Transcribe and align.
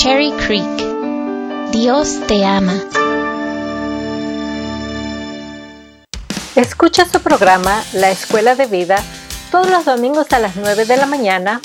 Cherry 0.00 0.30
Creek. 0.46 1.72
Dios 1.72 2.20
te 2.28 2.44
ama. 2.44 2.72
Escucha 6.54 7.04
su 7.04 7.20
programa 7.20 7.82
La 7.94 8.08
Escuela 8.08 8.54
de 8.54 8.66
Vida 8.66 9.02
todos 9.50 9.68
los 9.68 9.84
domingos 9.84 10.32
a 10.32 10.38
las 10.38 10.54
9 10.54 10.84
de 10.84 10.98
la 10.98 11.06
mañana, 11.06 11.60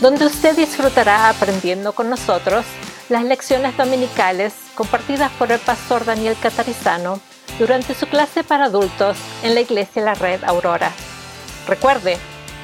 donde 0.00 0.24
usted 0.24 0.56
disfrutará 0.56 1.28
aprendiendo 1.28 1.92
con 1.92 2.08
nosotros 2.08 2.64
las 3.10 3.22
lecciones 3.22 3.76
dominicales 3.76 4.54
compartidas 4.74 5.30
por 5.32 5.52
el 5.52 5.58
pastor 5.60 6.06
Daniel 6.06 6.38
Catarizano 6.40 7.20
durante 7.58 7.94
su 7.94 8.06
clase 8.06 8.44
para 8.44 8.64
adultos 8.64 9.18
en 9.42 9.54
la 9.54 9.60
Iglesia 9.60 10.00
La 10.00 10.14
Red 10.14 10.42
Aurora. 10.44 10.90
Recuerde, 11.68 12.16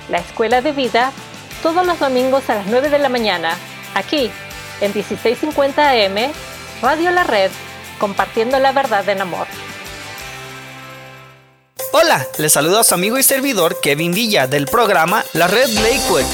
la 0.08 0.16
Escuela 0.16 0.62
de 0.62 0.72
Vida 0.72 1.12
todos 1.62 1.86
los 1.86 1.98
domingos 1.98 2.48
a 2.48 2.54
las 2.54 2.66
9 2.68 2.88
de 2.88 2.98
la 2.98 3.10
mañana, 3.10 3.54
aquí 3.94 4.30
en 4.80 4.92
1650 4.94 5.90
AM, 5.90 6.32
Radio 6.82 7.10
La 7.10 7.24
Red, 7.24 7.50
compartiendo 7.98 8.58
la 8.58 8.72
verdad 8.72 9.08
en 9.08 9.20
amor. 9.20 9.46
Hola, 11.92 12.26
les 12.38 12.52
saluda 12.52 12.80
a 12.80 12.84
su 12.84 12.94
amigo 12.94 13.18
y 13.18 13.22
servidor 13.22 13.80
Kevin 13.80 14.12
Villa 14.12 14.46
del 14.46 14.66
programa 14.66 15.24
La 15.32 15.48
Red 15.48 15.70
Lakewood 15.70 16.24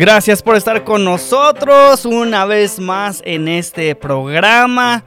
Gracias 0.02 0.42
por 0.42 0.56
estar 0.56 0.82
con 0.82 1.04
nosotros 1.04 2.06
una 2.06 2.44
vez 2.44 2.80
más 2.80 3.22
en 3.24 3.46
este 3.46 3.94
programa. 3.94 5.04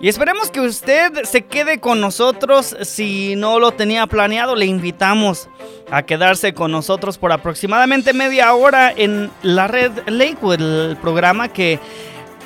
Y 0.00 0.08
esperemos 0.08 0.50
que 0.50 0.62
usted 0.62 1.24
se 1.24 1.44
quede 1.44 1.78
con 1.78 2.00
nosotros. 2.00 2.74
Si 2.84 3.36
no 3.36 3.58
lo 3.58 3.72
tenía 3.72 4.06
planeado, 4.06 4.56
le 4.56 4.64
invitamos 4.64 5.50
a 5.90 6.04
quedarse 6.04 6.54
con 6.54 6.72
nosotros 6.72 7.18
por 7.18 7.32
aproximadamente 7.32 8.14
media 8.14 8.54
hora 8.54 8.90
en 8.96 9.30
la 9.42 9.68
red 9.68 9.92
Lakewood, 10.06 10.54
el 10.54 10.96
programa 10.96 11.48
que 11.48 11.78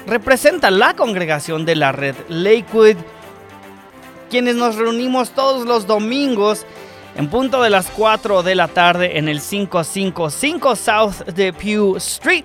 representa 0.05 0.73
la 0.73 0.97
congregación 0.97 1.65
de 1.65 1.77
la 1.77 1.93
red 1.93 2.17
Lakewood, 2.29 2.97
quienes 4.31 4.57
nos 4.57 4.75
reunimos 4.75 5.31
todos 5.31 5.65
los 5.65 5.87
domingos 5.87 6.67
en 7.17 7.29
punto 7.29 7.63
de 7.63 7.71
las 7.71 7.87
4 7.89 8.43
de 8.43 8.55
la 8.55 8.69
tarde 8.69 9.19
en 9.19 9.29
el 9.29 9.41
555 9.41 10.77
South 10.77 11.27
de 11.35 11.53
Pew 11.53 11.97
Street. 11.97 12.45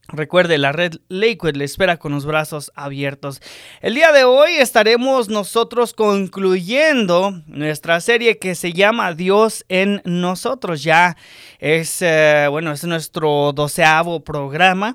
Recuerde, 0.08 0.58
la 0.58 0.70
red 0.70 0.96
Lakewood 1.08 1.56
le 1.56 1.64
espera 1.64 1.96
con 1.96 2.12
los 2.12 2.26
brazos 2.26 2.70
abiertos. 2.74 3.40
El 3.80 3.94
día 3.94 4.12
de 4.12 4.24
hoy 4.24 4.52
estaremos 4.52 5.30
nosotros 5.30 5.94
concluyendo 5.94 7.42
nuestra 7.46 7.98
serie 8.02 8.38
que 8.38 8.54
se 8.54 8.74
llama 8.74 9.14
Dios 9.14 9.64
en 9.70 10.02
nosotros. 10.04 10.82
Ya 10.82 11.16
es, 11.58 12.02
eh, 12.02 12.48
bueno, 12.50 12.72
es 12.72 12.84
nuestro 12.84 13.52
doceavo 13.54 14.22
programa. 14.22 14.94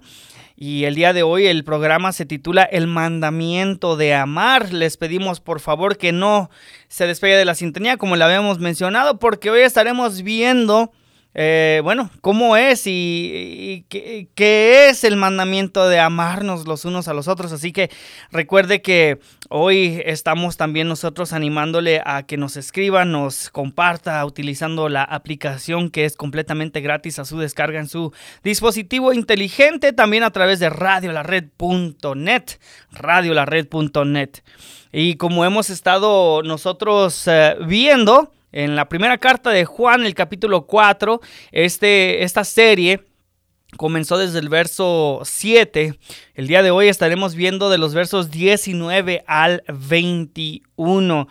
Y 0.62 0.84
el 0.84 0.96
día 0.96 1.14
de 1.14 1.24
hoy 1.24 1.48
el 1.48 1.64
programa 1.64 2.12
se 2.12 2.26
titula 2.26 2.64
El 2.64 2.86
mandamiento 2.86 3.96
de 3.96 4.14
amar. 4.14 4.74
Les 4.74 4.98
pedimos 4.98 5.40
por 5.40 5.62
favor 5.62 5.98
que 5.98 6.12
no 6.12 6.50
se 6.90 7.08
despegue 7.08 7.38
de 7.38 7.46
la 7.46 7.56
sintonía 7.56 7.96
como 7.96 8.18
la 8.18 8.26
habíamos 8.26 8.60
mencionado 8.60 9.20
porque 9.20 9.50
hoy 9.50 9.62
estaremos 9.62 10.22
viendo 10.22 10.92
eh, 11.36 11.82
bueno, 11.84 12.10
cómo 12.22 12.58
es 12.58 12.84
y, 12.86 13.86
qué, 13.88 14.90
es 14.90 15.04
el 15.04 15.16
mandamiento 15.16 15.88
de 15.88 16.00
amarnos 16.00 16.68
los 16.68 16.86
unos 16.86 17.08
a 17.08 17.14
los 17.14 17.28
otros. 17.28 17.52
Así 17.52 17.72
que 17.72 17.92
recuerde 18.32 18.82
que 18.82 19.20
hoy 19.50 20.02
estamos 20.06 20.58
también 20.58 20.88
nosotros 20.88 21.32
animándole 21.32 22.02
a 22.04 22.24
que 22.24 22.38
nos 22.38 22.58
escriba, 22.58 23.06
nos 23.06 23.52
comparta 23.52 24.26
utilizando 24.26 24.90
la 24.90 25.04
aplicación 25.04 25.92
que 25.92 26.06
es 26.06 26.16
completamente 26.16 26.82
gratis 26.82 27.20
a 27.20 27.26
su 27.26 27.38
descarga 27.38 27.80
en 27.80 27.88
su 27.88 28.12
dispositivo 28.44 29.14
inteligente, 29.14 29.94
también 29.94 30.24
a 30.24 30.32
través 30.32 30.60
de 30.60 30.70
radiolared.net, 30.72 32.44
radiolared.net. 32.92 34.30
Y 34.92 35.16
como 35.18 35.46
hemos 35.46 35.70
estado 35.70 36.42
nosotros 36.42 37.28
eh, 37.28 37.56
viendo, 37.68 38.32
en 38.52 38.76
la 38.76 38.90
primera 38.90 39.18
carta 39.18 39.52
de 39.52 39.66
Juan, 39.66 40.06
el 40.06 40.16
capítulo 40.16 40.66
4, 40.66 41.22
este, 41.52 42.24
esta 42.24 42.44
serie 42.44 43.06
comenzó 43.78 44.18
desde 44.18 44.40
el 44.40 44.50
verso 44.50 45.22
7. 45.24 46.00
El 46.34 46.48
día 46.48 46.64
de 46.64 46.72
hoy 46.72 46.88
estaremos 46.88 47.36
viendo 47.36 47.70
de 47.70 47.78
los 47.78 47.94
versos 47.94 48.32
19 48.32 49.24
al 49.28 49.64
21. 49.68 51.28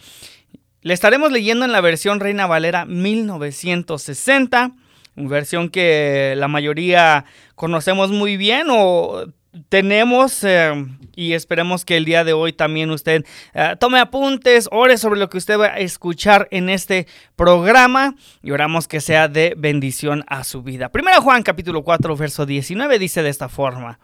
Le 0.82 0.94
estaremos 0.94 1.32
leyendo 1.32 1.65
en 1.65 1.73
la 1.73 1.81
versión 1.81 2.20
Reina 2.20 2.47
Valera 2.47 2.85
1960, 2.85 4.73
una 5.17 5.29
versión 5.29 5.69
que 5.69 6.35
la 6.37 6.47
mayoría 6.47 7.25
conocemos 7.56 8.12
muy 8.12 8.37
bien 8.37 8.69
o 8.71 9.26
tenemos 9.69 10.45
eh, 10.45 10.73
y 11.17 11.33
esperemos 11.33 11.85
que 11.85 11.97
el 11.97 12.05
día 12.05 12.25
de 12.25 12.33
hoy 12.33 12.53
también 12.53 12.91
usted 12.91 13.25
eh, 13.55 13.77
tome 13.81 13.99
apuntes, 13.99 14.69
ore 14.71 14.99
sobre 14.99 15.19
lo 15.19 15.29
que 15.29 15.39
usted 15.39 15.59
va 15.59 15.67
a 15.67 15.79
escuchar 15.79 16.49
en 16.50 16.69
este 16.69 17.06
programa 17.37 18.15
y 18.43 18.50
oramos 18.50 18.89
que 18.89 19.00
sea 19.00 19.29
de 19.29 19.55
bendición 19.56 20.25
a 20.29 20.45
su 20.45 20.62
vida. 20.62 20.91
Primero 20.91 21.23
Juan 21.23 21.43
capítulo 21.43 21.83
4 21.83 22.17
verso 22.17 22.47
19 22.47 22.99
dice 22.99 23.23
de 23.23 23.31
esta 23.31 23.49
forma, 23.49 23.99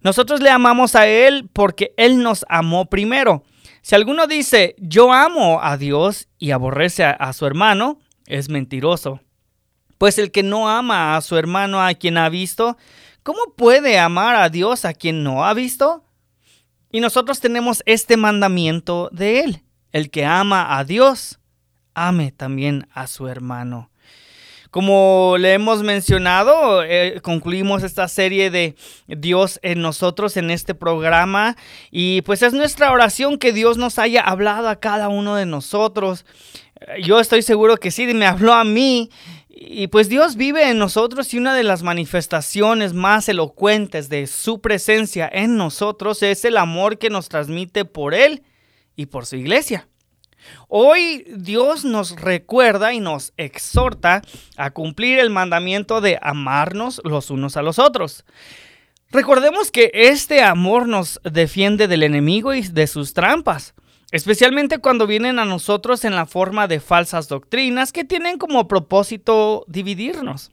nosotros 0.00 0.40
le 0.40 0.50
amamos 0.50 0.94
a 0.96 1.06
Él 1.06 1.48
porque 1.52 1.92
Él 1.96 2.22
nos 2.22 2.44
amó 2.48 2.86
primero. 2.86 3.44
Si 3.82 3.94
alguno 3.94 4.26
dice 4.26 4.74
yo 4.78 5.12
amo 5.12 5.60
a 5.62 5.76
Dios 5.76 6.28
y 6.38 6.50
aborrece 6.50 7.04
a 7.04 7.32
su 7.32 7.46
hermano, 7.46 7.98
es 8.26 8.48
mentiroso. 8.48 9.20
Pues 9.98 10.18
el 10.18 10.30
que 10.30 10.42
no 10.42 10.68
ama 10.68 11.16
a 11.16 11.20
su 11.22 11.38
hermano 11.38 11.82
a 11.82 11.94
quien 11.94 12.18
ha 12.18 12.28
visto, 12.28 12.76
¿Cómo 13.26 13.56
puede 13.56 13.98
amar 13.98 14.36
a 14.36 14.50
Dios 14.50 14.84
a 14.84 14.94
quien 14.94 15.24
no 15.24 15.44
ha 15.44 15.52
visto? 15.52 16.04
Y 16.92 17.00
nosotros 17.00 17.40
tenemos 17.40 17.82
este 17.84 18.16
mandamiento 18.16 19.08
de 19.10 19.40
Él. 19.40 19.62
El 19.90 20.10
que 20.12 20.24
ama 20.24 20.78
a 20.78 20.84
Dios, 20.84 21.40
ame 21.92 22.30
también 22.30 22.86
a 22.92 23.08
su 23.08 23.26
hermano. 23.26 23.90
Como 24.70 25.34
le 25.40 25.54
hemos 25.54 25.82
mencionado, 25.82 26.84
eh, 26.84 27.20
concluimos 27.20 27.82
esta 27.82 28.06
serie 28.06 28.52
de 28.52 28.76
Dios 29.08 29.58
en 29.62 29.82
nosotros 29.82 30.36
en 30.36 30.52
este 30.52 30.76
programa 30.76 31.56
y 31.90 32.22
pues 32.22 32.42
es 32.42 32.52
nuestra 32.52 32.92
oración 32.92 33.38
que 33.38 33.52
Dios 33.52 33.76
nos 33.76 33.98
haya 33.98 34.20
hablado 34.20 34.68
a 34.68 34.78
cada 34.78 35.08
uno 35.08 35.34
de 35.34 35.46
nosotros. 35.46 36.24
Yo 37.02 37.18
estoy 37.18 37.42
seguro 37.42 37.76
que 37.78 37.90
sí, 37.90 38.06
me 38.14 38.26
habló 38.26 38.54
a 38.54 38.62
mí 38.62 39.10
y 39.58 39.86
pues 39.86 40.10
Dios 40.10 40.36
vive 40.36 40.68
en 40.68 40.78
nosotros 40.78 41.32
y 41.32 41.38
una 41.38 41.54
de 41.54 41.62
las 41.62 41.82
manifestaciones 41.82 42.92
más 42.92 43.26
elocuentes 43.30 44.10
de 44.10 44.26
su 44.26 44.60
presencia 44.60 45.30
en 45.32 45.56
nosotros 45.56 46.22
es 46.22 46.44
el 46.44 46.58
amor 46.58 46.98
que 46.98 47.08
nos 47.08 47.30
transmite 47.30 47.86
por 47.86 48.12
Él 48.12 48.42
y 48.96 49.06
por 49.06 49.24
su 49.24 49.36
iglesia. 49.36 49.88
Hoy 50.68 51.24
Dios 51.34 51.86
nos 51.86 52.20
recuerda 52.20 52.92
y 52.92 53.00
nos 53.00 53.32
exhorta 53.38 54.20
a 54.58 54.72
cumplir 54.72 55.18
el 55.18 55.30
mandamiento 55.30 56.02
de 56.02 56.18
amarnos 56.20 57.00
los 57.02 57.30
unos 57.30 57.56
a 57.56 57.62
los 57.62 57.78
otros. 57.78 58.26
Recordemos 59.10 59.70
que 59.70 59.90
este 59.94 60.42
amor 60.42 60.86
nos 60.86 61.18
defiende 61.24 61.88
del 61.88 62.02
enemigo 62.02 62.52
y 62.52 62.60
de 62.60 62.86
sus 62.86 63.14
trampas 63.14 63.74
especialmente 64.16 64.78
cuando 64.78 65.06
vienen 65.06 65.38
a 65.38 65.44
nosotros 65.44 66.04
en 66.04 66.14
la 66.14 66.26
forma 66.26 66.66
de 66.66 66.80
falsas 66.80 67.28
doctrinas 67.28 67.92
que 67.92 68.04
tienen 68.04 68.38
como 68.38 68.66
propósito 68.66 69.64
dividirnos. 69.68 70.50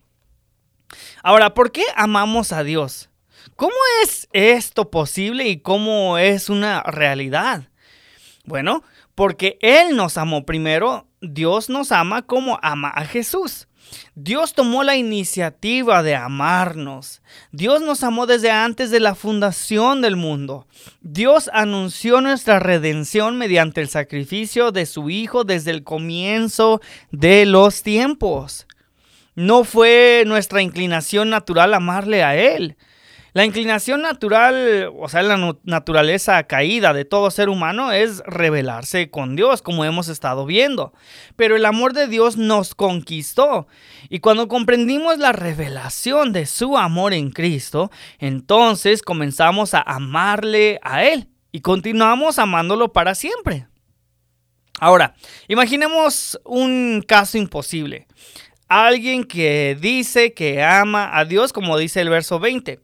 Ahora, 1.23 1.53
¿por 1.53 1.71
qué 1.71 1.83
amamos 1.95 2.51
a 2.51 2.63
Dios? 2.63 3.09
¿Cómo 3.55 3.75
es 4.03 4.27
esto 4.33 4.91
posible 4.91 5.47
y 5.47 5.61
cómo 5.61 6.17
es 6.17 6.49
una 6.49 6.83
realidad? 6.83 7.69
Bueno, 8.45 8.83
porque 9.15 9.57
Él 9.61 9.95
nos 9.95 10.17
amó 10.17 10.45
primero, 10.45 11.07
Dios 11.21 11.69
nos 11.69 11.91
ama 11.91 12.23
como 12.23 12.59
ama 12.61 12.89
a 12.89 13.05
Jesús. 13.05 13.67
Dios 14.15 14.53
tomó 14.53 14.83
la 14.83 14.95
iniciativa 14.95 16.03
de 16.03 16.15
amarnos. 16.15 17.21
Dios 17.51 17.81
nos 17.81 18.03
amó 18.03 18.25
desde 18.25 18.51
antes 18.51 18.91
de 18.91 18.99
la 18.99 19.15
fundación 19.15 20.01
del 20.01 20.15
mundo. 20.15 20.67
Dios 21.01 21.49
anunció 21.53 22.21
nuestra 22.21 22.59
redención 22.59 23.37
mediante 23.37 23.81
el 23.81 23.89
sacrificio 23.89 24.71
de 24.71 24.85
su 24.85 25.09
Hijo 25.09 25.43
desde 25.43 25.71
el 25.71 25.83
comienzo 25.83 26.81
de 27.11 27.45
los 27.45 27.83
tiempos. 27.83 28.67
No 29.35 29.63
fue 29.63 30.23
nuestra 30.27 30.61
inclinación 30.61 31.29
natural 31.29 31.73
amarle 31.73 32.23
a 32.23 32.35
Él. 32.35 32.77
La 33.33 33.45
inclinación 33.45 34.03
natural, 34.03 34.91
o 34.95 35.09
sea, 35.09 35.23
la 35.23 35.55
naturaleza 35.63 36.43
caída 36.43 36.93
de 36.93 37.03
todo 37.03 37.31
ser 37.31 37.49
humano 37.49 37.91
es 37.91 38.21
rebelarse 38.27 39.09
con 39.09 39.35
Dios, 39.35 39.63
como 39.63 39.85
hemos 39.85 40.07
estado 40.07 40.45
viendo. 40.45 40.93
Pero 41.35 41.55
el 41.55 41.65
amor 41.65 41.93
de 41.93 42.07
Dios 42.07 42.37
nos 42.37 42.75
conquistó. 42.75 43.67
Y 44.07 44.19
cuando 44.19 44.47
comprendimos 44.47 45.17
la 45.17 45.31
revelación 45.31 46.31
de 46.31 46.45
su 46.45 46.77
amor 46.77 47.13
en 47.13 47.31
Cristo, 47.31 47.89
entonces 48.19 49.01
comenzamos 49.01 49.73
a 49.73 49.81
amarle 49.81 50.79
a 50.83 51.03
Él 51.03 51.27
y 51.51 51.61
continuamos 51.61 52.37
amándolo 52.37 52.93
para 52.93 53.15
siempre. 53.15 53.65
Ahora, 54.79 55.15
imaginemos 55.47 56.39
un 56.45 57.03
caso 57.07 57.39
imposible 57.39 58.07
alguien 58.67 59.23
que 59.23 59.77
dice 59.79 60.33
que 60.33 60.63
ama 60.63 61.17
a 61.17 61.25
Dios, 61.25 61.53
como 61.53 61.77
dice 61.77 62.01
el 62.01 62.09
verso 62.09 62.39
20. 62.39 62.79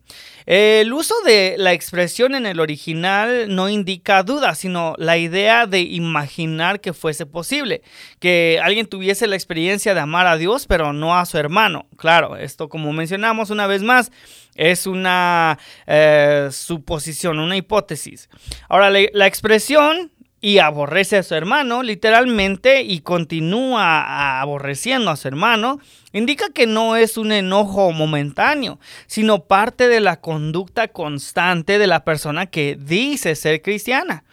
El 0.45 0.93
uso 0.93 1.13
de 1.25 1.55
la 1.59 1.73
expresión 1.73 2.33
en 2.33 2.47
el 2.47 2.59
original 2.59 3.53
no 3.53 3.69
indica 3.69 4.23
duda, 4.23 4.55
sino 4.55 4.95
la 4.97 5.15
idea 5.17 5.67
de 5.67 5.81
imaginar 5.81 6.81
que 6.81 6.93
fuese 6.93 7.27
posible, 7.27 7.83
que 8.19 8.59
alguien 8.63 8.87
tuviese 8.87 9.27
la 9.27 9.35
experiencia 9.35 9.93
de 9.93 9.99
amar 9.99 10.25
a 10.25 10.37
Dios, 10.37 10.65
pero 10.65 10.91
no 10.91 11.15
a 11.15 11.27
su 11.27 11.37
hermano. 11.37 11.85
Claro, 11.97 12.35
esto 12.35 12.67
como 12.67 12.91
mencionamos 12.93 13.51
una 13.51 13.67
vez 13.67 13.83
más, 13.83 14.11
es 14.55 14.87
una 14.87 15.59
eh, 15.85 16.49
suposición, 16.51 17.37
una 17.37 17.55
hipótesis. 17.55 18.27
Ahora, 18.69 18.89
la 18.89 19.27
expresión 19.27 20.11
y 20.41 20.59
aborrece 20.59 21.17
a 21.17 21.23
su 21.23 21.35
hermano, 21.35 21.83
literalmente, 21.83 22.81
y 22.81 23.01
continúa 23.01 24.39
aborreciendo 24.39 25.11
a 25.11 25.17
su 25.17 25.27
hermano, 25.27 25.79
indica 26.13 26.49
que 26.53 26.65
no 26.65 26.95
es 26.95 27.17
un 27.17 27.31
enojo 27.31 27.91
momentáneo, 27.91 28.79
sino 29.07 29.45
parte 29.45 29.87
de 29.89 29.99
la 29.99 30.21
conducta 30.21 30.87
constante 30.87 31.77
de 31.77 31.87
la 31.87 32.05
persona 32.05 32.45
que 32.45 32.77
dice 32.79 33.35
ser 33.35 33.61
cristiana. 33.61 34.23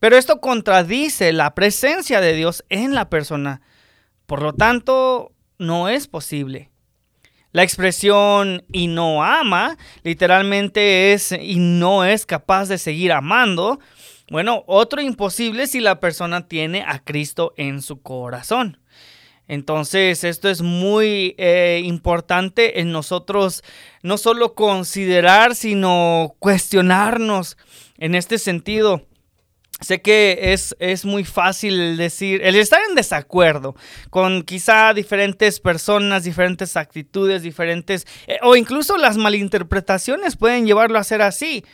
Pero 0.00 0.16
esto 0.16 0.40
contradice 0.40 1.32
la 1.32 1.54
presencia 1.54 2.20
de 2.20 2.34
Dios 2.34 2.64
en 2.68 2.94
la 2.94 3.08
persona. 3.08 3.62
Por 4.26 4.42
lo 4.42 4.52
tanto, 4.52 5.32
no 5.58 5.88
es 5.88 6.08
posible. 6.08 6.70
La 7.52 7.62
expresión 7.62 8.64
y 8.72 8.88
no 8.88 9.22
ama 9.22 9.78
literalmente 10.02 11.12
es 11.12 11.30
y 11.30 11.56
no 11.60 12.04
es 12.04 12.26
capaz 12.26 12.68
de 12.68 12.78
seguir 12.78 13.12
amando 13.12 13.78
bueno, 14.34 14.64
otro 14.66 15.00
imposible 15.00 15.68
si 15.68 15.78
la 15.78 16.00
persona 16.00 16.48
tiene 16.48 16.82
a 16.84 16.98
Cristo 16.98 17.54
en 17.56 17.80
su 17.80 18.02
corazón. 18.02 18.80
Entonces, 19.46 20.24
esto 20.24 20.50
es 20.50 20.60
muy 20.60 21.36
eh, 21.38 21.82
importante 21.84 22.80
en 22.80 22.90
nosotros 22.90 23.62
no 24.02 24.18
solo 24.18 24.56
considerar, 24.56 25.54
sino 25.54 26.34
cuestionarnos 26.40 27.56
en 27.96 28.16
este 28.16 28.38
sentido. 28.38 29.06
Sé 29.80 30.02
que 30.02 30.52
es, 30.52 30.74
es, 30.80 31.04
muy 31.04 31.22
fácil 31.22 31.96
decir, 31.96 32.42
el 32.42 32.56
estar 32.56 32.80
en 32.88 32.96
desacuerdo 32.96 33.76
con 34.10 34.42
quizá 34.42 34.94
diferentes 34.94 35.60
personas, 35.60 36.24
diferentes 36.24 36.76
actitudes, 36.76 37.42
diferentes, 37.42 38.04
eh, 38.26 38.38
o 38.42 38.56
incluso 38.56 38.96
las 38.96 39.16
malinterpretaciones 39.16 40.34
pueden 40.34 40.66
llevarlo 40.66 40.98
a 40.98 41.04
ser 41.04 41.22
así. 41.22 41.64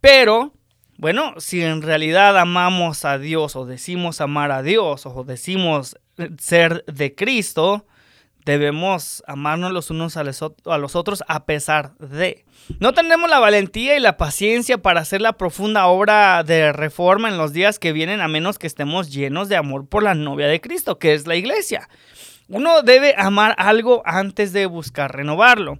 Pero 0.00 0.54
bueno, 1.02 1.34
si 1.38 1.60
en 1.60 1.82
realidad 1.82 2.38
amamos 2.38 3.04
a 3.04 3.18
Dios 3.18 3.56
o 3.56 3.66
decimos 3.66 4.20
amar 4.20 4.52
a 4.52 4.62
Dios 4.62 5.04
o 5.04 5.24
decimos 5.24 5.96
ser 6.38 6.84
de 6.84 7.16
Cristo, 7.16 7.86
debemos 8.44 9.24
amarnos 9.26 9.72
los 9.72 9.90
unos 9.90 10.16
a 10.16 10.22
los 10.22 10.94
otros 10.94 11.24
a 11.26 11.44
pesar 11.44 11.96
de. 11.98 12.44
No 12.78 12.94
tenemos 12.94 13.28
la 13.28 13.40
valentía 13.40 13.96
y 13.96 14.00
la 14.00 14.16
paciencia 14.16 14.78
para 14.78 15.00
hacer 15.00 15.20
la 15.20 15.32
profunda 15.32 15.88
obra 15.88 16.44
de 16.44 16.72
reforma 16.72 17.28
en 17.28 17.36
los 17.36 17.52
días 17.52 17.80
que 17.80 17.92
vienen 17.92 18.20
a 18.20 18.28
menos 18.28 18.60
que 18.60 18.68
estemos 18.68 19.12
llenos 19.12 19.48
de 19.48 19.56
amor 19.56 19.88
por 19.88 20.04
la 20.04 20.14
novia 20.14 20.46
de 20.46 20.60
Cristo, 20.60 21.00
que 21.00 21.14
es 21.14 21.26
la 21.26 21.34
iglesia. 21.34 21.88
Uno 22.48 22.82
debe 22.82 23.14
amar 23.16 23.54
algo 23.58 24.02
antes 24.04 24.52
de 24.52 24.66
buscar 24.66 25.14
renovarlo. 25.14 25.78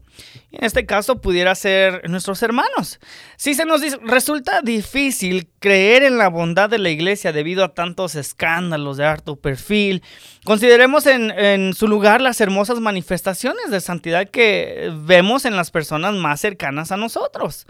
En 0.53 0.65
este 0.65 0.85
caso 0.85 1.21
pudiera 1.21 1.55
ser 1.55 2.09
nuestros 2.11 2.43
hermanos. 2.43 3.01
Si 3.37 3.55
se 3.55 3.65
nos 3.65 3.81
resulta 4.03 4.61
difícil 4.61 5.49
creer 5.61 6.03
en 6.03 6.19
la 6.19 6.29
bondad 6.29 6.69
de 6.69 6.79
la 6.79 6.91
iglesia 6.91 7.33
debido 7.33 7.65
a 7.65 7.73
tantos 7.73 8.15
escándalos 8.15 8.99
de 8.99 9.07
alto 9.07 9.37
perfil, 9.37 10.03
consideremos 10.45 11.07
en, 11.07 11.73
su 11.73 11.89
lugar 11.89 12.21
las 12.21 12.41
hermosas 12.41 12.81
manifestaciones 12.81 13.71
de 13.71 13.81
santidad 13.81 14.29
que 14.29 14.93
vemos 14.95 15.47
en 15.47 15.57
las 15.57 15.71
personas 15.71 16.15
más 16.15 16.41
cercanas 16.41 16.93
a 16.93 16.99
nosotros. 16.99 17.67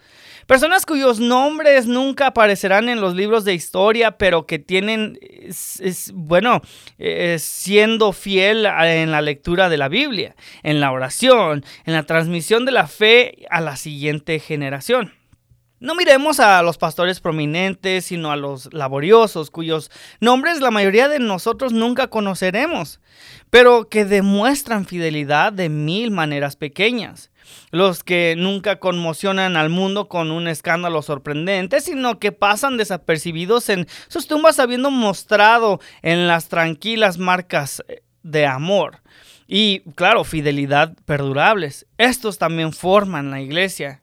Personas 0.46 0.84
cuyos 0.84 1.20
nombres 1.20 1.86
nunca 1.86 2.28
aparecerán 2.28 2.88
en 2.88 3.00
los 3.00 3.14
libros 3.14 3.44
de 3.44 3.54
historia, 3.54 4.18
pero 4.18 4.44
que 4.44 4.58
tienen, 4.58 5.18
es, 5.22 6.10
bueno, 6.14 6.62
eh, 6.98 7.36
siendo 7.38 8.12
fiel 8.12 8.66
en 8.88 9.10
la 9.10 9.20
lectura 9.20 9.68
de 9.68 9.78
la 9.78 9.88
Biblia, 9.88 10.36
en 10.62 10.80
la 10.80 10.92
oración, 10.92 11.64
en 11.84 11.94
la 11.94 12.04
transmisión 12.04 12.64
de 12.64 12.72
la 12.72 12.86
fe 12.86 13.46
a 13.50 13.60
la 13.60 13.76
siguiente 13.76 14.38
generación. 14.38 15.12
No 15.82 15.96
miremos 15.96 16.38
a 16.38 16.62
los 16.62 16.78
pastores 16.78 17.18
prominentes, 17.18 18.04
sino 18.04 18.30
a 18.30 18.36
los 18.36 18.72
laboriosos, 18.72 19.50
cuyos 19.50 19.90
nombres 20.20 20.60
la 20.60 20.70
mayoría 20.70 21.08
de 21.08 21.18
nosotros 21.18 21.72
nunca 21.72 22.06
conoceremos, 22.06 23.00
pero 23.50 23.88
que 23.88 24.04
demuestran 24.04 24.86
fidelidad 24.86 25.52
de 25.52 25.68
mil 25.68 26.12
maneras 26.12 26.54
pequeñas. 26.54 27.32
Los 27.72 28.04
que 28.04 28.36
nunca 28.38 28.78
conmocionan 28.78 29.56
al 29.56 29.70
mundo 29.70 30.08
con 30.08 30.30
un 30.30 30.46
escándalo 30.46 31.02
sorprendente, 31.02 31.80
sino 31.80 32.20
que 32.20 32.30
pasan 32.30 32.76
desapercibidos 32.76 33.68
en 33.68 33.88
sus 34.06 34.28
tumbas 34.28 34.60
habiendo 34.60 34.92
mostrado 34.92 35.80
en 36.02 36.28
las 36.28 36.48
tranquilas 36.48 37.18
marcas 37.18 37.82
de 38.22 38.46
amor 38.46 39.00
y, 39.46 39.80
claro, 39.96 40.24
fidelidad 40.24 40.94
perdurables. 41.04 41.86
Estos 41.98 42.38
también 42.38 42.72
forman 42.72 43.30
la 43.30 43.40
iglesia. 43.40 44.00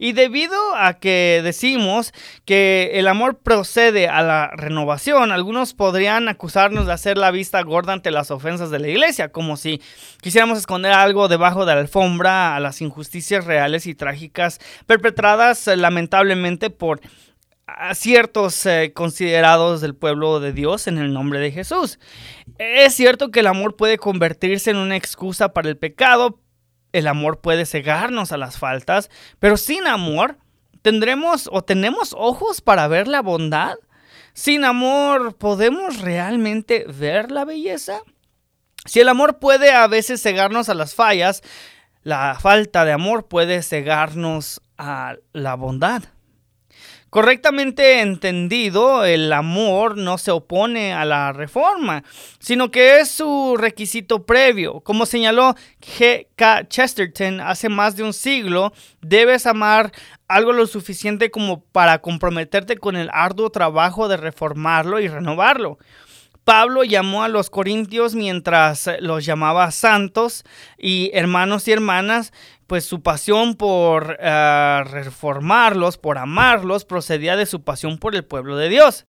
Y 0.00 0.12
debido 0.12 0.56
a 0.74 0.94
que 0.94 1.40
decimos 1.44 2.12
que 2.44 2.90
el 2.94 3.06
amor 3.06 3.38
procede 3.38 4.08
a 4.08 4.22
la 4.22 4.50
renovación, 4.56 5.30
algunos 5.30 5.74
podrían 5.74 6.28
acusarnos 6.28 6.86
de 6.86 6.92
hacer 6.92 7.16
la 7.16 7.30
vista 7.30 7.62
gorda 7.62 7.92
ante 7.92 8.10
las 8.10 8.30
ofensas 8.30 8.70
de 8.70 8.80
la 8.80 8.88
iglesia, 8.88 9.30
como 9.30 9.56
si 9.56 9.80
quisiéramos 10.20 10.58
esconder 10.58 10.92
algo 10.92 11.28
debajo 11.28 11.64
de 11.64 11.74
la 11.74 11.80
alfombra 11.80 12.56
a 12.56 12.60
las 12.60 12.80
injusticias 12.80 13.44
reales 13.44 13.86
y 13.86 13.94
trágicas 13.94 14.58
perpetradas 14.86 15.68
eh, 15.68 15.76
lamentablemente 15.76 16.70
por 16.70 17.00
ciertos 17.94 18.64
eh, 18.66 18.92
considerados 18.94 19.80
del 19.80 19.94
pueblo 19.94 20.40
de 20.40 20.52
Dios 20.52 20.86
en 20.86 20.98
el 20.98 21.12
nombre 21.12 21.38
de 21.38 21.50
Jesús. 21.50 21.98
Es 22.58 22.94
cierto 22.94 23.30
que 23.30 23.40
el 23.40 23.46
amor 23.46 23.76
puede 23.76 23.98
convertirse 23.98 24.70
en 24.70 24.76
una 24.76 24.96
excusa 24.96 25.52
para 25.52 25.68
el 25.68 25.76
pecado, 25.76 26.40
el 26.92 27.06
amor 27.06 27.40
puede 27.40 27.66
cegarnos 27.66 28.32
a 28.32 28.38
las 28.38 28.58
faltas, 28.58 29.10
pero 29.38 29.56
sin 29.56 29.86
amor, 29.86 30.38
¿tendremos 30.82 31.48
o 31.52 31.62
tenemos 31.62 32.14
ojos 32.16 32.60
para 32.60 32.88
ver 32.88 33.08
la 33.08 33.20
bondad? 33.20 33.76
Sin 34.32 34.64
amor, 34.64 35.36
¿podemos 35.36 36.00
realmente 36.00 36.84
ver 36.88 37.30
la 37.30 37.44
belleza? 37.44 38.02
Si 38.84 39.00
el 39.00 39.08
amor 39.08 39.38
puede 39.38 39.72
a 39.72 39.86
veces 39.86 40.22
cegarnos 40.22 40.68
a 40.68 40.74
las 40.74 40.94
fallas, 40.94 41.42
la 42.02 42.38
falta 42.40 42.84
de 42.84 42.92
amor 42.92 43.26
puede 43.26 43.62
cegarnos 43.62 44.62
a 44.78 45.16
la 45.32 45.56
bondad. 45.56 46.04
Correctamente 47.10 48.00
entendido, 48.00 49.04
el 49.06 49.32
amor 49.32 49.96
no 49.96 50.18
se 50.18 50.30
opone 50.30 50.92
a 50.92 51.06
la 51.06 51.32
reforma, 51.32 52.04
sino 52.38 52.70
que 52.70 53.00
es 53.00 53.10
su 53.10 53.56
requisito 53.58 54.26
previo. 54.26 54.80
Como 54.80 55.06
señaló 55.06 55.54
G.K. 55.80 56.68
Chesterton 56.68 57.40
hace 57.40 57.70
más 57.70 57.96
de 57.96 58.02
un 58.02 58.12
siglo, 58.12 58.74
debes 59.00 59.46
amar 59.46 59.90
algo 60.28 60.52
lo 60.52 60.66
suficiente 60.66 61.30
como 61.30 61.62
para 61.62 62.02
comprometerte 62.02 62.76
con 62.76 62.94
el 62.94 63.08
arduo 63.14 63.48
trabajo 63.48 64.08
de 64.08 64.18
reformarlo 64.18 65.00
y 65.00 65.08
renovarlo. 65.08 65.78
Pablo 66.48 66.82
llamó 66.82 67.24
a 67.24 67.28
los 67.28 67.50
corintios 67.50 68.14
mientras 68.14 68.88
los 69.00 69.26
llamaba 69.26 69.70
santos 69.70 70.44
y 70.78 71.10
hermanos 71.12 71.68
y 71.68 71.72
hermanas 71.72 72.32
pues 72.66 72.86
su 72.86 73.02
pasión 73.02 73.54
por 73.54 74.16
eh, 74.18 74.82
reformarlos, 74.86 75.98
por 75.98 76.16
amarlos, 76.16 76.86
procedía 76.86 77.36
de 77.36 77.44
su 77.44 77.64
pasión 77.64 77.98
por 77.98 78.14
el 78.14 78.24
pueblo 78.24 78.56
de 78.56 78.70
Dios. 78.70 79.04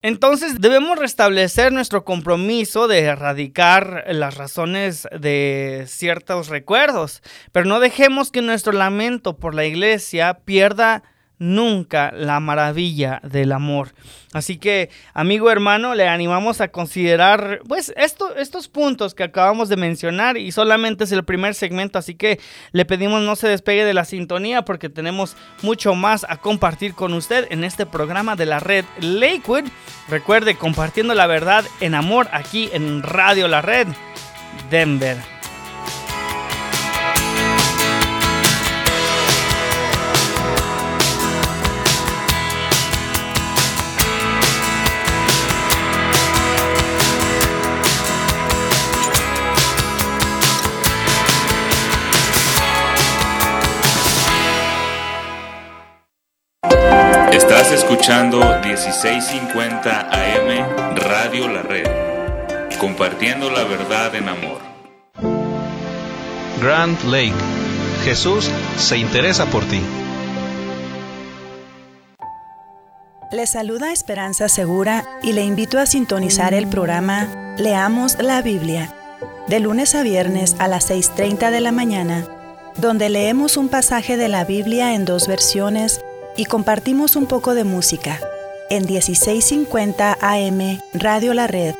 Entonces 0.00 0.58
debemos 0.58 0.98
restablecer 0.98 1.70
nuestro 1.70 2.06
compromiso 2.06 2.88
de 2.88 3.00
erradicar 3.00 4.04
las 4.08 4.38
razones 4.38 5.06
de 5.12 5.84
ciertos 5.86 6.48
recuerdos, 6.48 7.22
pero 7.52 7.66
no 7.66 7.78
dejemos 7.78 8.30
que 8.30 8.40
nuestro 8.40 8.72
lamento 8.72 9.36
por 9.36 9.54
la 9.54 9.66
iglesia 9.66 10.32
pierda 10.46 11.02
nunca 11.40 12.12
la 12.12 12.38
maravilla 12.38 13.20
del 13.24 13.50
amor. 13.50 13.88
Así 14.32 14.58
que, 14.58 14.90
amigo 15.12 15.50
hermano, 15.50 15.96
le 15.96 16.06
animamos 16.06 16.60
a 16.60 16.68
considerar 16.68 17.62
pues 17.66 17.92
esto, 17.96 18.36
estos 18.36 18.68
puntos 18.68 19.14
que 19.14 19.24
acabamos 19.24 19.68
de 19.68 19.76
mencionar 19.76 20.36
y 20.36 20.52
solamente 20.52 21.02
es 21.02 21.10
el 21.10 21.24
primer 21.24 21.56
segmento, 21.56 21.98
así 21.98 22.14
que 22.14 22.38
le 22.70 22.84
pedimos 22.84 23.22
no 23.22 23.34
se 23.34 23.48
despegue 23.48 23.84
de 23.84 23.94
la 23.94 24.04
sintonía 24.04 24.62
porque 24.62 24.88
tenemos 24.88 25.36
mucho 25.62 25.96
más 25.96 26.24
a 26.28 26.36
compartir 26.36 26.94
con 26.94 27.12
usted 27.14 27.48
en 27.50 27.64
este 27.64 27.86
programa 27.86 28.36
de 28.36 28.46
la 28.46 28.60
red 28.60 28.84
Lakewood. 29.00 29.64
Recuerde 30.08 30.54
compartiendo 30.54 31.14
la 31.14 31.26
verdad 31.26 31.64
en 31.80 31.96
amor 31.96 32.28
aquí 32.32 32.68
en 32.72 33.02
Radio 33.02 33.48
La 33.48 33.62
Red 33.62 33.88
Denver. 34.70 35.39
Escuchando 58.00 58.40
1650 58.64 60.08
AM 60.10 60.96
Radio 60.96 61.48
La 61.48 61.60
Red, 61.60 61.86
compartiendo 62.78 63.50
la 63.50 63.64
verdad 63.64 64.14
en 64.14 64.26
amor. 64.26 64.58
Grand 66.62 66.98
Lake, 67.04 67.34
Jesús 68.02 68.50
se 68.78 68.96
interesa 68.96 69.44
por 69.50 69.66
ti. 69.66 69.82
Le 73.32 73.46
saluda 73.46 73.92
Esperanza 73.92 74.48
Segura 74.48 75.04
y 75.22 75.34
le 75.34 75.42
invito 75.42 75.78
a 75.78 75.84
sintonizar 75.84 76.54
el 76.54 76.68
programa 76.68 77.54
Leamos 77.58 78.16
la 78.18 78.40
Biblia, 78.40 78.94
de 79.46 79.60
lunes 79.60 79.94
a 79.94 80.02
viernes 80.02 80.56
a 80.58 80.68
las 80.68 80.90
6.30 80.90 81.50
de 81.50 81.60
la 81.60 81.70
mañana, 81.70 82.26
donde 82.78 83.10
leemos 83.10 83.58
un 83.58 83.68
pasaje 83.68 84.16
de 84.16 84.28
la 84.28 84.46
Biblia 84.46 84.94
en 84.94 85.04
dos 85.04 85.28
versiones 85.28 86.02
y 86.40 86.46
compartimos 86.46 87.16
un 87.16 87.26
poco 87.26 87.52
de 87.52 87.64
música 87.64 88.18
en 88.70 88.86
1650 88.86 90.16
AM 90.22 90.80
Radio 90.94 91.34
La 91.34 91.46
Red, 91.46 91.74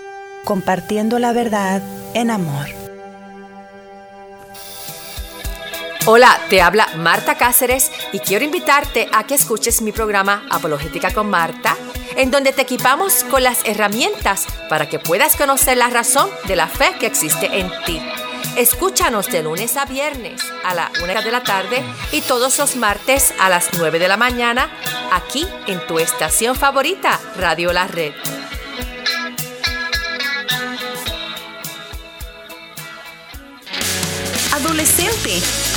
compartiendo 0.44 1.18
la 1.18 1.32
verdad 1.32 1.80
en 2.12 2.30
amor. 2.30 2.66
Hola, 6.04 6.38
te 6.50 6.60
habla 6.60 6.88
Marta 6.98 7.36
Cáceres 7.36 7.90
y 8.12 8.18
quiero 8.18 8.44
invitarte 8.44 9.08
a 9.14 9.24
que 9.24 9.34
escuches 9.34 9.80
mi 9.80 9.92
programa 9.92 10.44
Apologética 10.50 11.10
con 11.10 11.30
Marta, 11.30 11.74
en 12.16 12.30
donde 12.30 12.52
te 12.52 12.60
equipamos 12.60 13.24
con 13.30 13.42
las 13.42 13.64
herramientas 13.64 14.44
para 14.68 14.90
que 14.90 14.98
puedas 14.98 15.36
conocer 15.36 15.78
la 15.78 15.88
razón 15.88 16.28
de 16.46 16.56
la 16.56 16.66
fe 16.66 16.90
que 17.00 17.06
existe 17.06 17.46
en 17.46 17.70
ti. 17.86 17.98
Escúchanos 18.56 19.28
de 19.28 19.42
lunes 19.42 19.76
a 19.76 19.84
viernes 19.84 20.42
a 20.64 20.74
la 20.74 20.90
una 21.02 21.22
de 21.22 21.30
la 21.30 21.42
tarde 21.42 21.82
y 22.12 22.20
todos 22.20 22.58
los 22.58 22.76
martes 22.76 23.32
a 23.38 23.48
las 23.48 23.70
9 23.78 23.98
de 23.98 24.08
la 24.08 24.16
mañana 24.16 24.68
aquí 25.12 25.46
en 25.66 25.84
tu 25.86 25.98
estación 25.98 26.56
favorita, 26.56 27.18
Radio 27.36 27.72
La 27.72 27.86
Red. 27.86 28.12
Adolescente, 34.52 35.40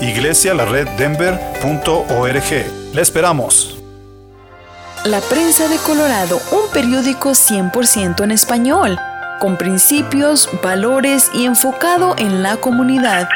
iglesialareddenver.org. 0.00 2.94
Le 2.94 3.02
esperamos. 3.02 3.76
La 5.04 5.20
Prensa 5.20 5.68
de 5.68 5.76
Colorado, 5.76 6.40
un 6.50 6.68
periódico 6.72 7.30
100% 7.30 8.24
en 8.24 8.32
español, 8.32 8.98
con 9.38 9.56
principios, 9.56 10.48
valores 10.62 11.30
y 11.32 11.44
enfocado 11.44 12.16
en 12.18 12.42
la 12.42 12.56
comunidad. 12.56 13.28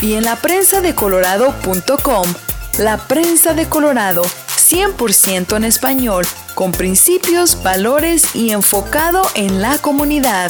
Y 0.00 0.14
en 0.14 0.24
la 0.24 0.36
prensa 0.36 0.80
de 0.80 0.94
colorado.com. 0.94 2.32
La 2.78 2.96
prensa 2.96 3.52
de 3.52 3.68
Colorado, 3.68 4.22
100% 4.72 5.54
en 5.54 5.64
español 5.64 6.24
con 6.54 6.72
principios, 6.72 7.62
valores 7.62 8.34
y 8.34 8.52
enfocado 8.52 9.22
en 9.34 9.60
la 9.60 9.76
comunidad. 9.76 10.48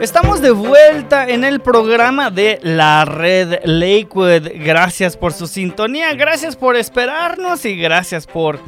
Estamos 0.00 0.40
de 0.40 0.52
vuelta 0.52 1.28
en 1.28 1.42
el 1.42 1.58
programa 1.58 2.30
de 2.30 2.60
la 2.62 3.04
red 3.04 3.58
Lakewood. 3.64 4.48
Gracias 4.64 5.16
por 5.16 5.32
su 5.32 5.48
sintonía, 5.48 6.14
gracias 6.14 6.54
por 6.54 6.76
esperarnos 6.76 7.64
y 7.64 7.74
gracias 7.76 8.28
por 8.28 8.60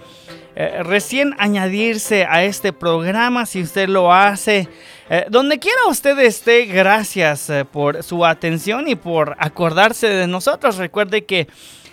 eh, 0.60 0.82
recién 0.82 1.36
añadirse 1.38 2.26
a 2.28 2.42
este 2.42 2.72
programa 2.72 3.46
si 3.46 3.62
usted 3.62 3.88
lo 3.88 4.12
hace. 4.12 4.68
Eh, 5.08 5.24
donde 5.30 5.60
quiera 5.60 5.78
usted 5.88 6.18
esté, 6.18 6.64
gracias 6.64 7.48
eh, 7.48 7.64
por 7.64 8.02
su 8.02 8.26
atención 8.26 8.88
y 8.88 8.96
por 8.96 9.36
acordarse 9.38 10.08
de 10.08 10.26
nosotros. 10.26 10.76
Recuerde 10.76 11.24
que 11.24 11.46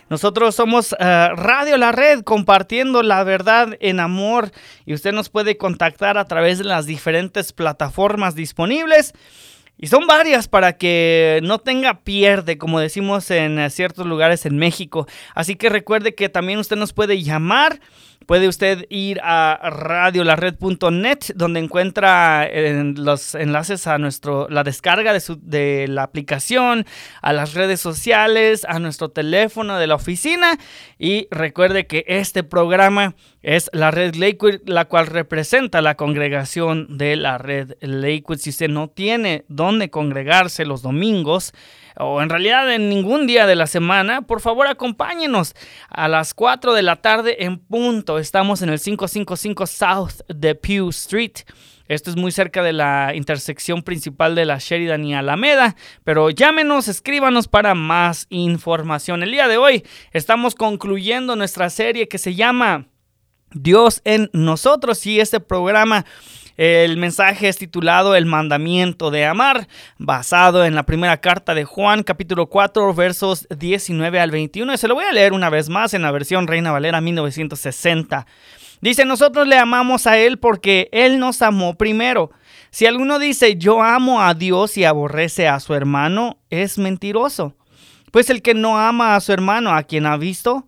nosotros 0.09 0.55
somos 0.55 0.95
Radio 0.99 1.77
La 1.77 1.91
Red 1.91 2.23
compartiendo 2.23 3.03
la 3.03 3.23
verdad 3.23 3.77
en 3.81 3.99
amor 3.99 4.51
y 4.83 4.95
usted 4.95 5.11
nos 5.13 5.29
puede 5.29 5.57
contactar 5.57 6.17
a 6.17 6.25
través 6.25 6.57
de 6.57 6.63
las 6.63 6.87
diferentes 6.87 7.53
plataformas 7.53 8.33
disponibles. 8.33 9.13
Y 9.77 9.87
son 9.87 10.07
varias 10.07 10.47
para 10.47 10.77
que 10.77 11.39
no 11.43 11.59
tenga 11.59 11.99
pierde, 11.99 12.57
como 12.57 12.79
decimos 12.79 13.29
en 13.29 13.69
ciertos 13.69 14.07
lugares 14.07 14.45
en 14.45 14.57
México. 14.57 15.05
Así 15.35 15.55
que 15.55 15.69
recuerde 15.69 16.15
que 16.15 16.29
también 16.29 16.59
usted 16.59 16.77
nos 16.77 16.93
puede 16.93 17.21
llamar 17.21 17.79
Puede 18.25 18.47
usted 18.47 18.85
ir 18.89 19.19
a 19.23 19.69
radiolared.net 19.69 21.19
donde 21.35 21.59
encuentra 21.59 22.47
eh, 22.49 22.93
los 22.95 23.35
enlaces 23.35 23.85
a 23.87 23.97
nuestro, 23.97 24.47
la 24.49 24.63
descarga 24.63 25.13
de, 25.13 25.21
de 25.41 25.87
la 25.87 26.03
aplicación, 26.03 26.85
a 27.21 27.33
las 27.33 27.53
redes 27.53 27.79
sociales, 27.79 28.65
a 28.67 28.79
nuestro 28.79 29.09
teléfono 29.09 29.77
de 29.77 29.87
la 29.87 29.95
oficina. 29.95 30.57
Y 30.97 31.27
recuerde 31.29 31.87
que 31.87 32.03
este 32.07 32.43
programa 32.43 33.15
es 33.43 33.69
la 33.73 33.91
red 33.91 34.15
Lakewood, 34.15 34.61
la 34.65 34.85
cual 34.85 35.05
representa 35.05 35.81
la 35.81 35.95
congregación 35.95 36.97
de 36.97 37.15
la 37.15 37.37
red 37.37 37.73
Lakewood. 37.81 38.39
Si 38.39 38.49
usted 38.49 38.69
no 38.69 38.87
tiene 38.87 39.45
dónde 39.49 39.91
congregarse 39.91 40.65
los 40.65 40.81
domingos, 40.81 41.53
o 41.97 42.21
en 42.21 42.29
realidad 42.29 42.71
en 42.73 42.89
ningún 42.89 43.27
día 43.27 43.45
de 43.45 43.55
la 43.55 43.67
semana, 43.67 44.21
por 44.21 44.41
favor 44.41 44.67
acompáñenos 44.67 45.55
a 45.89 46.07
las 46.07 46.33
4 46.33 46.73
de 46.73 46.81
la 46.81 46.97
tarde 46.97 47.43
en 47.45 47.59
punto. 47.59 48.19
Estamos 48.19 48.61
en 48.61 48.69
el 48.69 48.79
555 48.79 49.67
South 49.67 50.21
de 50.27 50.55
Pew 50.55 50.89
Street. 50.89 51.33
Esto 51.87 52.09
es 52.09 52.15
muy 52.15 52.31
cerca 52.31 52.63
de 52.63 52.73
la 52.73 53.11
intersección 53.13 53.83
principal 53.83 54.33
de 54.33 54.45
la 54.45 54.57
Sheridan 54.57 55.05
y 55.05 55.13
Alameda, 55.13 55.75
pero 56.03 56.31
llámenos, 56.31 56.87
escríbanos 56.87 57.47
para 57.47 57.75
más 57.75 58.25
información. 58.29 59.21
El 59.21 59.31
día 59.31 59.47
de 59.47 59.57
hoy 59.57 59.83
estamos 60.11 60.55
concluyendo 60.55 61.35
nuestra 61.35 61.69
serie 61.69 62.07
que 62.07 62.17
se 62.17 62.33
llama 62.33 62.87
Dios 63.51 64.01
en 64.03 64.31
nosotros 64.33 65.05
y 65.05 65.19
este 65.19 65.39
programa 65.39 66.05
el 66.57 66.95
mensaje 66.97 67.49
es 67.49 67.57
titulado 67.57 68.15
El 68.15 68.25
mandamiento 68.25 69.11
de 69.11 69.25
amar, 69.25 69.67
basado 69.97 70.63
en 70.65 70.73
la 70.73 70.83
primera 70.83 71.17
carta 71.17 71.53
de 71.53 71.65
Juan, 71.65 72.03
capítulo 72.03 72.47
4, 72.47 72.93
versos 72.93 73.45
19 73.49 74.19
al 74.19 74.31
21. 74.31 74.73
Y 74.73 74.77
se 74.77 74.87
lo 74.87 74.95
voy 74.95 75.03
a 75.03 75.11
leer 75.11 75.33
una 75.33 75.49
vez 75.49 75.67
más 75.67 75.93
en 75.93 76.01
la 76.01 76.11
versión 76.11 76.47
Reina 76.47 76.71
Valera 76.71 77.01
1960. 77.01 78.25
Dice, 78.79 79.03
nosotros 79.03 79.47
le 79.47 79.57
amamos 79.57 80.07
a 80.07 80.17
Él 80.17 80.39
porque 80.39 80.87
Él 80.93 81.19
nos 81.19 81.41
amó 81.41 81.75
primero. 81.75 82.31
Si 82.69 82.85
alguno 82.85 83.19
dice, 83.19 83.57
yo 83.57 83.81
amo 83.83 84.21
a 84.21 84.33
Dios 84.33 84.77
y 84.77 84.85
aborrece 84.85 85.47
a 85.47 85.59
su 85.59 85.73
hermano, 85.73 86.39
es 86.49 86.77
mentiroso. 86.77 87.55
Pues 88.11 88.29
el 88.29 88.41
que 88.41 88.53
no 88.53 88.77
ama 88.77 89.15
a 89.15 89.19
su 89.19 89.33
hermano, 89.33 89.71
a 89.73 89.83
quien 89.83 90.05
ha 90.05 90.15
visto, 90.15 90.67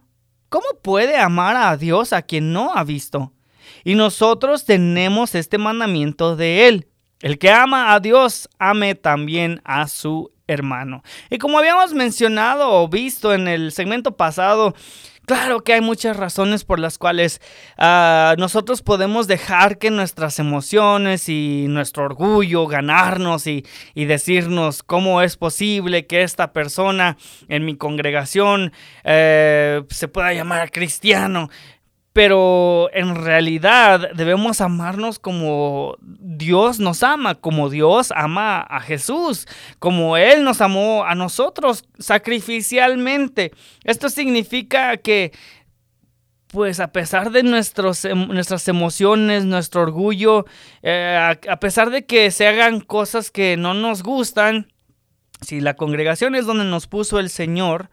¿cómo 0.50 0.66
puede 0.82 1.18
amar 1.18 1.56
a 1.56 1.78
Dios 1.78 2.12
a 2.12 2.24
quien 2.24 2.52
no 2.52 2.76
ha 2.76 2.84
visto? 2.84 3.32
Y 3.88 3.96
nosotros 3.96 4.66
tenemos 4.66 5.34
este 5.34 5.58
mandamiento 5.58 6.36
de 6.36 6.68
Él. 6.68 6.88
El 7.22 7.40
que 7.40 7.52
ama 7.52 7.94
a 7.94 8.02
Dios, 8.02 8.50
ame 8.60 8.96
también 8.96 9.62
a 9.64 9.88
su 9.88 10.30
hermano. 10.46 11.04
Y 11.30 11.38
como 11.38 11.58
habíamos 11.58 11.94
mencionado 11.94 12.70
o 12.70 12.90
visto 12.90 13.34
en 13.34 13.48
el 13.48 13.72
segmento 13.72 14.18
pasado, 14.18 14.76
Claro 15.28 15.60
que 15.60 15.74
hay 15.74 15.82
muchas 15.82 16.16
razones 16.16 16.64
por 16.64 16.80
las 16.80 16.98
cuales 16.98 17.42
ah, 17.78 18.34
nosotros 18.38 18.82
podemos 18.82 19.28
dejar 19.28 19.78
que 19.78 19.92
nuestras 19.92 20.40
emociones 20.40 21.28
y 21.28 21.66
nuestro 21.68 22.06
orgullo 22.06 22.66
ganarnos 22.66 23.46
y, 23.46 23.66
decirnos 23.94 24.84
cómo 24.84 25.22
es 25.22 25.36
posible 25.36 26.08
que 26.08 26.24
esta 26.24 26.54
persona 26.54 27.18
en 27.50 27.66
mi 27.66 27.76
congregación 27.76 28.72
eh, 29.04 29.84
se 29.90 30.08
pueda 30.08 30.32
llamar 30.32 30.72
cristiano 30.72 31.50
pero 32.18 32.90
en 32.94 33.14
realidad 33.14 34.10
debemos 34.16 34.60
amarnos 34.60 35.20
como 35.20 35.98
Dios 36.02 36.80
nos 36.80 37.04
ama, 37.04 37.36
como 37.36 37.70
Dios 37.70 38.12
ama 38.16 38.60
a 38.60 38.80
Jesús, 38.80 39.48
como 39.78 40.18
Él 40.18 40.44
nos 40.44 40.62
amó 40.62 41.06
a 41.06 41.14
nosotros 41.14 41.86
sacrificialmente. 42.00 43.52
Esto 43.84 44.10
significa 44.10 44.98
que, 44.98 45.32
pues 46.48 46.80
a 46.80 46.92
pesar 46.92 47.30
de 47.30 47.44
nuestros, 47.44 48.04
em, 48.04 48.30
nuestras 48.30 48.68
emociones, 48.68 49.46
nuestro 49.46 49.84
orgullo, 49.84 50.48
eh, 50.82 51.38
a 51.48 51.60
pesar 51.60 51.92
de 51.92 52.08
que 52.08 52.32
se 52.32 52.48
hagan 52.48 52.80
cosas 52.80 53.30
que 53.30 53.58
no 53.58 53.76
nos 53.76 54.02
gustan, 54.02 54.74
si 55.42 55.62
la 55.62 55.76
congregación 55.76 56.34
es 56.34 56.48
donde 56.48 56.66
nos 56.66 56.88
puso 56.88 57.20
el 57.20 57.30
Señor, 57.30 57.92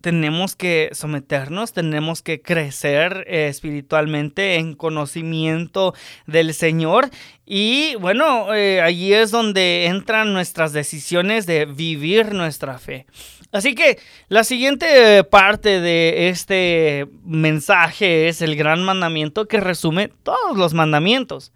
tenemos 0.00 0.56
que 0.56 0.90
someternos, 0.92 1.72
tenemos 1.72 2.22
que 2.22 2.40
crecer 2.40 3.24
eh, 3.26 3.48
espiritualmente 3.48 4.56
en 4.56 4.74
conocimiento 4.74 5.94
del 6.26 6.54
Señor 6.54 7.10
y 7.44 7.94
bueno, 7.96 8.54
eh, 8.54 8.80
allí 8.80 9.12
es 9.12 9.30
donde 9.30 9.86
entran 9.86 10.32
nuestras 10.32 10.72
decisiones 10.72 11.46
de 11.46 11.64
vivir 11.64 12.34
nuestra 12.34 12.78
fe. 12.78 13.06
Así 13.50 13.74
que 13.74 13.98
la 14.28 14.44
siguiente 14.44 15.24
parte 15.24 15.80
de 15.80 16.28
este 16.28 17.06
mensaje 17.24 18.28
es 18.28 18.42
el 18.42 18.56
gran 18.56 18.82
mandamiento 18.82 19.48
que 19.48 19.60
resume 19.60 20.10
todos 20.22 20.56
los 20.56 20.74
mandamientos. 20.74 21.52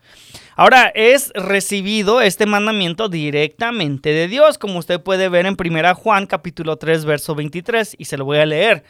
Ahora 0.55 0.93
es 0.95 1.33
recibido 1.35 2.21
este 2.21 2.45
mandamiento 2.45 3.09
directamente 3.09 4.11
de 4.11 4.29
Dios, 4.29 4.59
como 4.59 4.79
usted 4.79 5.01
puede 5.01 5.31
ver 5.31 5.47
en 5.47 5.57
1 5.59 5.95
Juan 5.95 6.27
capítulo 6.27 6.77
3 6.77 7.07
verso 7.07 7.35
23 7.35 7.97
y 7.99 8.05
se 8.05 8.19
lo 8.19 8.27
voy 8.27 8.38
a 8.38 8.47
leer. 8.47 8.85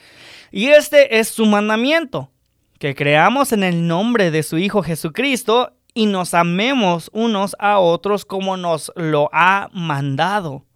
Y 0.50 0.68
este 0.68 1.20
es 1.20 1.28
su 1.28 1.46
mandamiento, 1.46 2.32
que 2.80 2.96
creamos 2.96 3.52
en 3.52 3.62
el 3.62 3.86
nombre 3.86 4.32
de 4.32 4.42
su 4.42 4.58
Hijo 4.58 4.82
Jesucristo 4.82 5.72
y 5.94 6.06
nos 6.06 6.34
amemos 6.34 7.10
unos 7.12 7.54
a 7.60 7.78
otros 7.78 8.24
como 8.24 8.56
nos 8.56 8.90
lo 8.96 9.28
ha 9.32 9.68
mandado. 9.72 10.66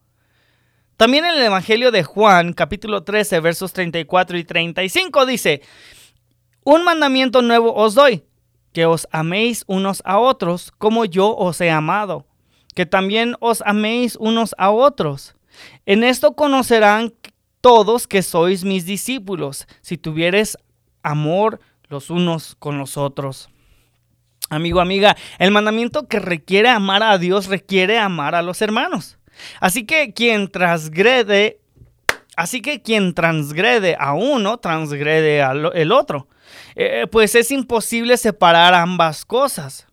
También 0.97 1.25
en 1.25 1.33
el 1.33 1.43
Evangelio 1.43 1.91
de 1.91 2.05
Juan, 2.05 2.53
capítulo 2.53 3.03
13, 3.03 3.41
versos 3.41 3.73
34 3.73 4.39
y 4.39 4.45
35 4.45 5.27
dice, 5.27 5.63
Un 6.63 6.85
mandamiento 6.85 7.43
nuevo 7.43 7.75
os 7.75 7.95
doy, 7.95 8.23
que 8.77 8.85
os 8.85 9.09
améis 9.11 9.65
unos 9.69 10.03
a 10.05 10.19
otros 10.19 10.71
como 10.77 11.07
yo 11.07 11.35
os 11.35 11.63
he 11.63 11.71
amado, 11.71 12.27
que 12.75 12.85
también 12.85 13.35
os 13.41 13.63
améis 13.65 14.19
unos 14.21 14.55
a 14.59 14.71
otros. 14.71 15.35
En 15.87 16.05
esto 16.05 16.35
conocerán 16.35 17.15
todos 17.63 18.07
que 18.07 18.21
sois 18.21 18.65
mis 18.65 18.85
discípulos, 18.85 19.67
si 19.81 19.97
tuvieres 19.97 20.59
amor 21.03 21.59
los 21.89 22.11
unos 22.11 22.55
con 22.59 22.77
los 22.77 22.99
otros. 22.99 23.49
Amigo, 24.51 24.83
amiga, 24.83 25.17
el 25.39 25.53
mandamiento 25.53 26.07
que 26.07 26.21
requiere 26.21 26.69
amar 26.69 27.03
a 27.03 27.17
Dios 27.17 27.47
requiere 27.47 27.99
amar 27.99 28.35
a 28.35 28.43
los 28.43 28.61
hermanos. 28.61 29.17
Así 29.59 29.87
que 29.87 30.13
quien 30.13 30.51
transgrede, 30.51 31.61
así 32.37 32.61
que 32.61 32.83
quien 32.83 33.15
transgrede 33.15 33.97
a 33.99 34.13
uno, 34.13 34.59
transgrede 34.59 35.41
al 35.41 35.93
otro. 35.93 36.29
Eh, 36.77 37.07
pues 37.11 37.35
es 37.35 37.51
imposible 37.51 38.17
separar 38.19 38.75
ambas 38.75 39.25
cosas. 39.25 39.87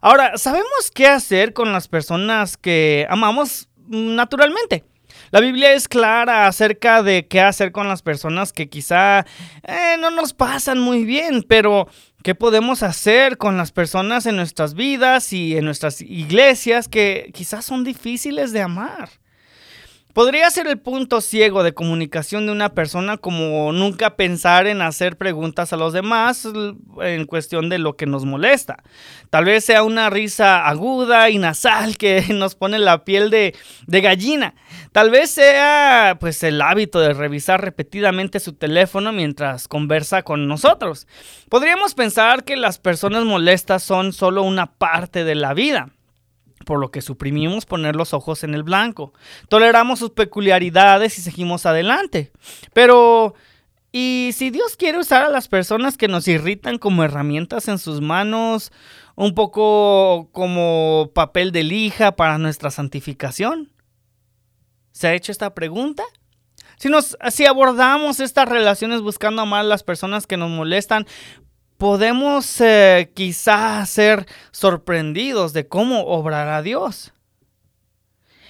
Ahora, 0.00 0.38
sabemos 0.38 0.90
qué 0.94 1.06
hacer 1.08 1.52
con 1.52 1.72
las 1.72 1.88
personas 1.88 2.56
que 2.56 3.06
amamos 3.10 3.68
naturalmente. 3.88 4.84
La 5.30 5.40
Biblia 5.40 5.72
es 5.72 5.88
clara 5.88 6.46
acerca 6.46 7.02
de 7.02 7.26
qué 7.26 7.40
hacer 7.40 7.72
con 7.72 7.88
las 7.88 8.02
personas 8.02 8.52
que 8.52 8.68
quizá 8.68 9.26
eh, 9.62 9.96
no 9.98 10.10
nos 10.10 10.32
pasan 10.32 10.78
muy 10.78 11.04
bien, 11.04 11.42
pero 11.42 11.88
¿qué 12.22 12.34
podemos 12.34 12.82
hacer 12.82 13.38
con 13.38 13.56
las 13.56 13.72
personas 13.72 14.26
en 14.26 14.36
nuestras 14.36 14.74
vidas 14.74 15.32
y 15.32 15.56
en 15.56 15.64
nuestras 15.64 16.00
iglesias 16.00 16.88
que 16.88 17.30
quizás 17.34 17.64
son 17.64 17.82
difíciles 17.82 18.52
de 18.52 18.62
amar? 18.62 19.10
Podría 20.12 20.50
ser 20.50 20.66
el 20.66 20.78
punto 20.78 21.22
ciego 21.22 21.62
de 21.62 21.72
comunicación 21.72 22.44
de 22.44 22.52
una 22.52 22.74
persona 22.74 23.16
como 23.16 23.72
nunca 23.72 24.14
pensar 24.14 24.66
en 24.66 24.82
hacer 24.82 25.16
preguntas 25.16 25.72
a 25.72 25.78
los 25.78 25.94
demás 25.94 26.46
en 27.00 27.24
cuestión 27.24 27.70
de 27.70 27.78
lo 27.78 27.96
que 27.96 28.04
nos 28.04 28.26
molesta. 28.26 28.82
Tal 29.30 29.46
vez 29.46 29.64
sea 29.64 29.82
una 29.82 30.10
risa 30.10 30.68
aguda 30.68 31.30
y 31.30 31.38
nasal 31.38 31.96
que 31.96 32.26
nos 32.34 32.54
pone 32.56 32.78
la 32.78 33.06
piel 33.06 33.30
de, 33.30 33.54
gallina. 33.86 34.54
Tal 34.92 35.10
vez 35.10 35.30
sea 35.30 36.18
pues 36.20 36.42
el 36.42 36.60
hábito 36.60 37.00
de 37.00 37.14
revisar 37.14 37.62
repetidamente 37.62 38.38
su 38.38 38.52
teléfono 38.52 39.12
mientras 39.12 39.66
conversa 39.66 40.24
con 40.24 40.46
nosotros. 40.46 41.06
Podríamos 41.48 41.94
pensar 41.94 42.44
que 42.44 42.58
las 42.58 42.78
personas 42.78 43.24
molestas 43.24 43.82
son 43.82 44.12
solo 44.12 44.42
una 44.42 44.66
parte 44.66 45.24
de 45.24 45.36
la 45.36 45.54
vida 45.54 45.88
por 46.64 46.78
lo 46.78 46.90
que 46.90 47.02
suprimimos 47.02 47.66
poner 47.66 47.96
los 47.96 48.14
ojos 48.14 48.44
en 48.44 48.54
el 48.54 48.62
blanco. 48.62 49.12
Toleramos 49.48 49.98
sus 49.98 50.10
peculiaridades 50.10 51.18
y 51.18 51.22
seguimos 51.22 51.66
adelante. 51.66 52.32
Pero, 52.72 53.34
¿y 53.90 54.30
si 54.34 54.50
Dios 54.50 54.76
quiere 54.76 54.98
usar 54.98 55.24
a 55.24 55.30
las 55.30 55.48
personas 55.48 55.96
que 55.96 56.08
nos 56.08 56.28
irritan 56.28 56.78
como 56.78 57.04
herramientas 57.04 57.68
en 57.68 57.78
sus 57.78 58.00
manos, 58.00 58.72
un 59.14 59.34
poco 59.34 60.30
como 60.32 61.10
papel 61.14 61.52
de 61.52 61.64
lija 61.64 62.16
para 62.16 62.38
nuestra 62.38 62.70
santificación? 62.70 63.72
¿Se 64.92 65.08
ha 65.08 65.14
hecho 65.14 65.32
esta 65.32 65.54
pregunta? 65.54 66.02
Si, 66.76 66.88
nos, 66.88 67.16
si 67.30 67.46
abordamos 67.46 68.20
estas 68.20 68.48
relaciones 68.48 69.02
buscando 69.02 69.42
amar 69.42 69.60
a 69.60 69.64
las 69.64 69.82
personas 69.82 70.26
que 70.26 70.36
nos 70.36 70.50
molestan, 70.50 71.06
podemos 71.78 72.60
eh, 72.60 73.10
quizás 73.14 73.90
ser 73.90 74.26
sorprendidos 74.50 75.52
de 75.52 75.66
cómo 75.66 76.06
obrará 76.06 76.62
Dios. 76.62 77.12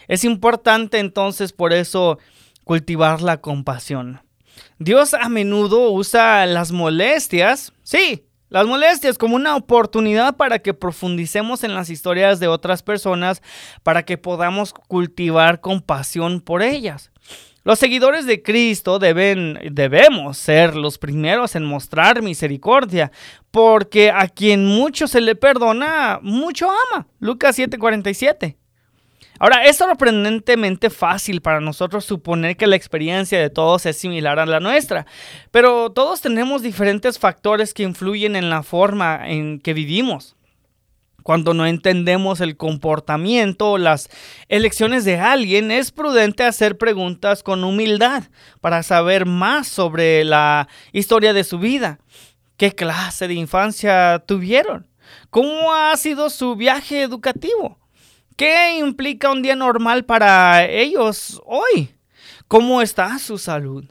Es 0.08 0.24
importante 0.24 0.98
entonces 0.98 1.52
por 1.52 1.72
eso 1.72 2.18
cultivar 2.64 3.22
la 3.22 3.40
compasión. 3.40 4.20
Dios 4.78 5.14
a 5.14 5.28
menudo 5.28 5.90
usa 5.90 6.44
las 6.46 6.72
molestias, 6.72 7.72
sí, 7.82 8.26
las 8.48 8.66
molestias 8.66 9.16
como 9.16 9.36
una 9.36 9.56
oportunidad 9.56 10.36
para 10.36 10.58
que 10.58 10.74
profundicemos 10.74 11.64
en 11.64 11.74
las 11.74 11.88
historias 11.88 12.38
de 12.38 12.48
otras 12.48 12.82
personas, 12.82 13.40
para 13.82 14.04
que 14.04 14.18
podamos 14.18 14.74
cultivar 14.74 15.60
compasión 15.60 16.42
por 16.42 16.62
ellas. 16.62 17.10
Los 17.64 17.78
seguidores 17.78 18.26
de 18.26 18.42
Cristo 18.42 18.98
deben, 18.98 19.58
debemos 19.70 20.36
ser 20.36 20.74
los 20.74 20.98
primeros 20.98 21.54
en 21.54 21.64
mostrar 21.64 22.20
misericordia, 22.20 23.12
porque 23.52 24.10
a 24.10 24.26
quien 24.26 24.66
mucho 24.66 25.06
se 25.06 25.20
le 25.20 25.36
perdona, 25.36 26.18
mucho 26.22 26.68
ama. 26.68 27.06
Lucas 27.20 27.56
7:47. 27.56 28.56
Ahora, 29.38 29.64
es 29.64 29.76
sorprendentemente 29.76 30.90
fácil 30.90 31.40
para 31.40 31.60
nosotros 31.60 32.04
suponer 32.04 32.56
que 32.56 32.66
la 32.66 32.76
experiencia 32.76 33.40
de 33.40 33.50
todos 33.50 33.86
es 33.86 33.96
similar 33.96 34.38
a 34.38 34.46
la 34.46 34.60
nuestra, 34.60 35.06
pero 35.50 35.90
todos 35.90 36.20
tenemos 36.20 36.62
diferentes 36.62 37.18
factores 37.18 37.74
que 37.74 37.82
influyen 37.84 38.36
en 38.36 38.50
la 38.50 38.62
forma 38.62 39.20
en 39.28 39.60
que 39.60 39.72
vivimos. 39.72 40.36
Cuando 41.22 41.54
no 41.54 41.66
entendemos 41.66 42.40
el 42.40 42.56
comportamiento 42.56 43.72
o 43.72 43.78
las 43.78 44.08
elecciones 44.48 45.04
de 45.04 45.18
alguien, 45.18 45.70
es 45.70 45.90
prudente 45.90 46.44
hacer 46.44 46.78
preguntas 46.78 47.42
con 47.42 47.64
humildad 47.64 48.24
para 48.60 48.82
saber 48.82 49.26
más 49.26 49.68
sobre 49.68 50.24
la 50.24 50.68
historia 50.92 51.32
de 51.32 51.44
su 51.44 51.58
vida. 51.58 51.98
¿Qué 52.56 52.72
clase 52.72 53.28
de 53.28 53.34
infancia 53.34 54.22
tuvieron? 54.26 54.86
¿Cómo 55.30 55.72
ha 55.72 55.96
sido 55.96 56.30
su 56.30 56.56
viaje 56.56 57.02
educativo? 57.02 57.78
¿Qué 58.36 58.78
implica 58.78 59.30
un 59.30 59.42
día 59.42 59.56
normal 59.56 60.04
para 60.04 60.64
ellos 60.66 61.40
hoy? 61.44 61.94
¿Cómo 62.48 62.82
está 62.82 63.18
su 63.18 63.38
salud? 63.38 63.84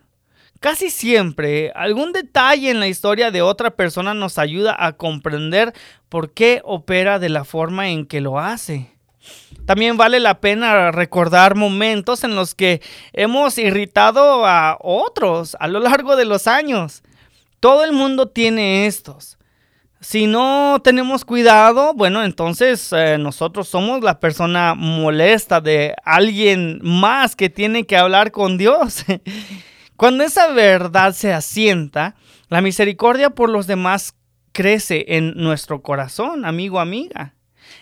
Casi 0.62 0.92
siempre, 0.92 1.72
algún 1.74 2.12
detalle 2.12 2.70
en 2.70 2.80
la 2.80 2.88
historia 2.88 3.32
de 3.32 3.42
otra 3.42 3.72
persona 3.72 4.14
nos 4.14 4.38
ayuda 4.38 4.76
a 4.78 4.94
comprender 4.94 5.74
por 6.08 6.34
qué 6.34 6.62
opera 6.64 7.18
de 7.18 7.30
la 7.30 7.46
forma 7.46 7.90
en 7.90 8.06
que 8.06 8.22
lo 8.22 8.38
hace. 8.38 8.92
También 9.66 9.98
vale 9.98 10.20
la 10.20 10.40
pena 10.40 10.92
recordar 10.92 11.56
momentos 11.56 12.24
en 12.24 12.36
los 12.36 12.54
que 12.54 12.80
hemos 13.12 13.58
irritado 13.58 14.46
a 14.46 14.78
otros 14.80 15.58
a 15.60 15.68
lo 15.68 15.80
largo 15.80 16.16
de 16.16 16.26
los 16.26 16.46
años. 16.46 17.02
Todo 17.60 17.84
el 17.84 17.92
mundo 17.92 18.28
tiene 18.28 18.86
estos. 18.86 19.40
Si 20.00 20.28
no 20.28 20.80
tenemos 20.84 21.26
cuidado, 21.26 21.96
bueno, 21.96 22.24
entonces 22.24 22.94
eh, 22.94 23.18
nosotros 23.18 23.68
somos 23.68 24.04
la 24.04 24.20
persona 24.20 24.76
molesta 24.76 25.60
de 25.60 25.96
alguien 26.06 26.80
más 26.84 27.36
que 27.36 27.50
tiene 27.50 27.88
que 27.88 27.98
hablar 27.98 28.32
con 28.32 28.60
Dios. 28.60 29.06
Cuando 30.02 30.24
esa 30.24 30.48
verdad 30.48 31.14
se 31.14 31.32
asienta, 31.32 32.16
la 32.50 32.62
misericordia 32.62 33.30
por 33.30 33.52
los 33.52 33.68
demás 33.68 34.16
crece 34.52 35.06
en 35.10 35.36
nuestro 35.36 35.84
corazón, 35.84 36.44
amigo, 36.44 36.80
amiga. 36.80 37.36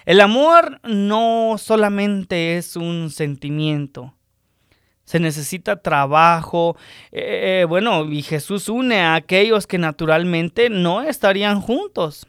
El 0.03 0.19
amor 0.19 0.81
no 0.83 1.55
solamente 1.57 2.57
es 2.57 2.75
un 2.75 3.09
sentimiento. 3.09 4.15
Se 5.05 5.21
necesita 5.21 5.81
trabajo. 5.81 6.75
Eh, 7.13 7.61
eh, 7.61 7.65
bueno, 7.69 8.03
y 8.11 8.21
Jesús 8.21 8.67
une 8.67 8.99
a 8.99 9.15
aquellos 9.15 9.65
que 9.65 9.77
naturalmente 9.77 10.69
no 10.69 11.01
estarían 11.01 11.61
juntos. 11.61 12.27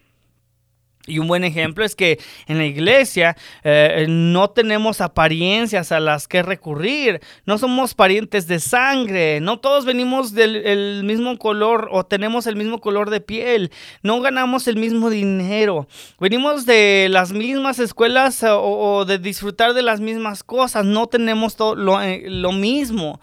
Y 1.06 1.18
un 1.18 1.28
buen 1.28 1.44
ejemplo 1.44 1.82
es 1.82 1.96
que 1.96 2.20
en 2.46 2.58
la 2.58 2.66
iglesia 2.66 3.36
eh, 3.64 4.04
no 4.08 4.50
tenemos 4.50 5.00
apariencias 5.00 5.92
a 5.92 6.00
las 6.00 6.28
que 6.28 6.42
recurrir, 6.42 7.20
no 7.46 7.56
somos 7.56 7.94
parientes 7.94 8.46
de 8.46 8.60
sangre, 8.60 9.40
no 9.40 9.60
todos 9.60 9.86
venimos 9.86 10.34
del 10.34 11.02
mismo 11.04 11.38
color 11.38 11.88
o 11.90 12.04
tenemos 12.04 12.46
el 12.46 12.56
mismo 12.56 12.82
color 12.82 13.08
de 13.08 13.22
piel, 13.22 13.72
no 14.02 14.20
ganamos 14.20 14.68
el 14.68 14.76
mismo 14.76 15.08
dinero, 15.08 15.88
venimos 16.20 16.66
de 16.66 17.08
las 17.10 17.32
mismas 17.32 17.78
escuelas 17.78 18.42
o, 18.42 18.60
o 18.60 19.04
de 19.06 19.18
disfrutar 19.18 19.72
de 19.72 19.82
las 19.82 20.00
mismas 20.00 20.44
cosas, 20.44 20.84
no 20.84 21.06
tenemos 21.06 21.56
todo 21.56 21.76
lo, 21.76 22.00
eh, 22.02 22.24
lo 22.28 22.52
mismo, 22.52 23.20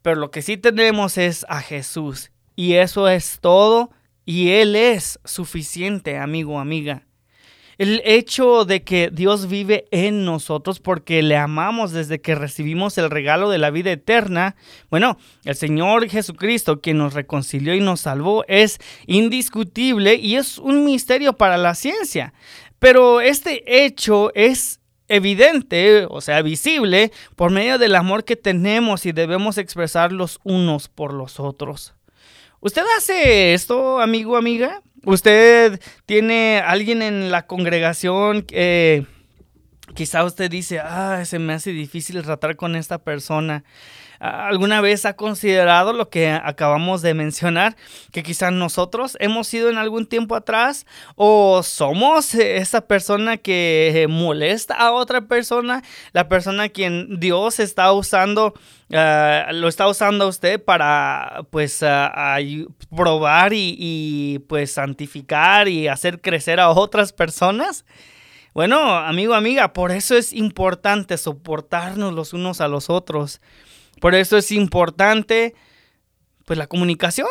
pero 0.00 0.16
lo 0.16 0.30
que 0.30 0.40
sí 0.40 0.56
tenemos 0.56 1.18
es 1.18 1.44
a 1.50 1.60
Jesús. 1.60 2.30
Y 2.56 2.74
eso 2.74 3.08
es 3.08 3.38
todo. 3.40 3.90
Y 4.24 4.50
Él 4.50 4.74
es 4.74 5.20
suficiente, 5.24 6.18
amigo, 6.18 6.58
amiga. 6.58 7.07
El 7.78 8.02
hecho 8.04 8.64
de 8.64 8.82
que 8.82 9.08
Dios 9.12 9.48
vive 9.48 9.86
en 9.92 10.24
nosotros 10.24 10.80
porque 10.80 11.22
le 11.22 11.36
amamos 11.36 11.92
desde 11.92 12.20
que 12.20 12.34
recibimos 12.34 12.98
el 12.98 13.08
regalo 13.08 13.50
de 13.50 13.58
la 13.58 13.70
vida 13.70 13.92
eterna, 13.92 14.56
bueno, 14.90 15.16
el 15.44 15.54
Señor 15.54 16.08
Jesucristo 16.08 16.80
quien 16.80 16.98
nos 16.98 17.14
reconcilió 17.14 17.76
y 17.76 17.80
nos 17.80 18.00
salvó 18.00 18.44
es 18.48 18.80
indiscutible 19.06 20.16
y 20.16 20.34
es 20.34 20.58
un 20.58 20.84
misterio 20.84 21.34
para 21.34 21.56
la 21.56 21.76
ciencia. 21.76 22.34
Pero 22.80 23.20
este 23.20 23.84
hecho 23.84 24.32
es 24.34 24.80
evidente, 25.06 26.04
o 26.10 26.20
sea, 26.20 26.42
visible, 26.42 27.12
por 27.36 27.52
medio 27.52 27.78
del 27.78 27.94
amor 27.94 28.24
que 28.24 28.34
tenemos 28.34 29.06
y 29.06 29.12
debemos 29.12 29.56
expresar 29.56 30.10
los 30.10 30.40
unos 30.42 30.88
por 30.88 31.14
los 31.14 31.38
otros. 31.38 31.94
¿Usted 32.58 32.82
hace 32.96 33.54
esto, 33.54 34.00
amigo, 34.00 34.36
amiga? 34.36 34.82
¿Usted 35.04 35.80
tiene 36.06 36.62
alguien 36.64 37.02
en 37.02 37.30
la 37.30 37.46
congregación 37.46 38.42
que 38.42 39.06
quizá 39.94 40.24
usted 40.24 40.50
dice, 40.50 40.80
ah, 40.80 41.22
se 41.24 41.38
me 41.38 41.52
hace 41.52 41.70
difícil 41.70 42.22
tratar 42.22 42.56
con 42.56 42.76
esta 42.76 42.98
persona? 42.98 43.64
¿Alguna 44.20 44.80
vez 44.80 45.04
ha 45.04 45.14
considerado 45.14 45.92
lo 45.92 46.08
que 46.08 46.30
acabamos 46.30 47.02
de 47.02 47.14
mencionar? 47.14 47.76
Que 48.12 48.22
quizás 48.22 48.52
nosotros 48.52 49.16
hemos 49.20 49.46
sido 49.46 49.70
en 49.70 49.78
algún 49.78 50.06
tiempo 50.06 50.34
atrás 50.34 50.86
o 51.14 51.62
somos 51.62 52.34
esa 52.34 52.80
persona 52.80 53.36
que 53.36 54.06
molesta 54.08 54.74
a 54.74 54.92
otra 54.92 55.22
persona, 55.22 55.82
la 56.12 56.28
persona 56.28 56.64
a 56.64 56.68
quien 56.68 57.20
Dios 57.20 57.60
está 57.60 57.92
usando, 57.92 58.54
ah, 58.92 59.46
lo 59.52 59.68
está 59.68 59.86
usando 59.86 60.24
a 60.24 60.28
usted 60.28 60.62
para 60.62 61.44
pues 61.50 61.84
probar 62.96 63.52
y, 63.52 63.76
y 63.78 64.38
pues 64.40 64.72
santificar 64.72 65.68
y 65.68 65.86
hacer 65.86 66.20
crecer 66.20 66.58
a 66.58 66.70
otras 66.70 67.12
personas. 67.12 67.84
Bueno, 68.54 68.96
amigo, 68.96 69.34
amiga, 69.34 69.72
por 69.72 69.92
eso 69.92 70.16
es 70.16 70.32
importante 70.32 71.16
soportarnos 71.16 72.12
los 72.12 72.32
unos 72.32 72.60
a 72.60 72.66
los 72.66 72.90
otros. 72.90 73.40
Por 74.00 74.14
eso 74.14 74.36
es 74.36 74.52
importante 74.52 75.54
pues 76.44 76.58
la 76.58 76.66
comunicación. 76.66 77.28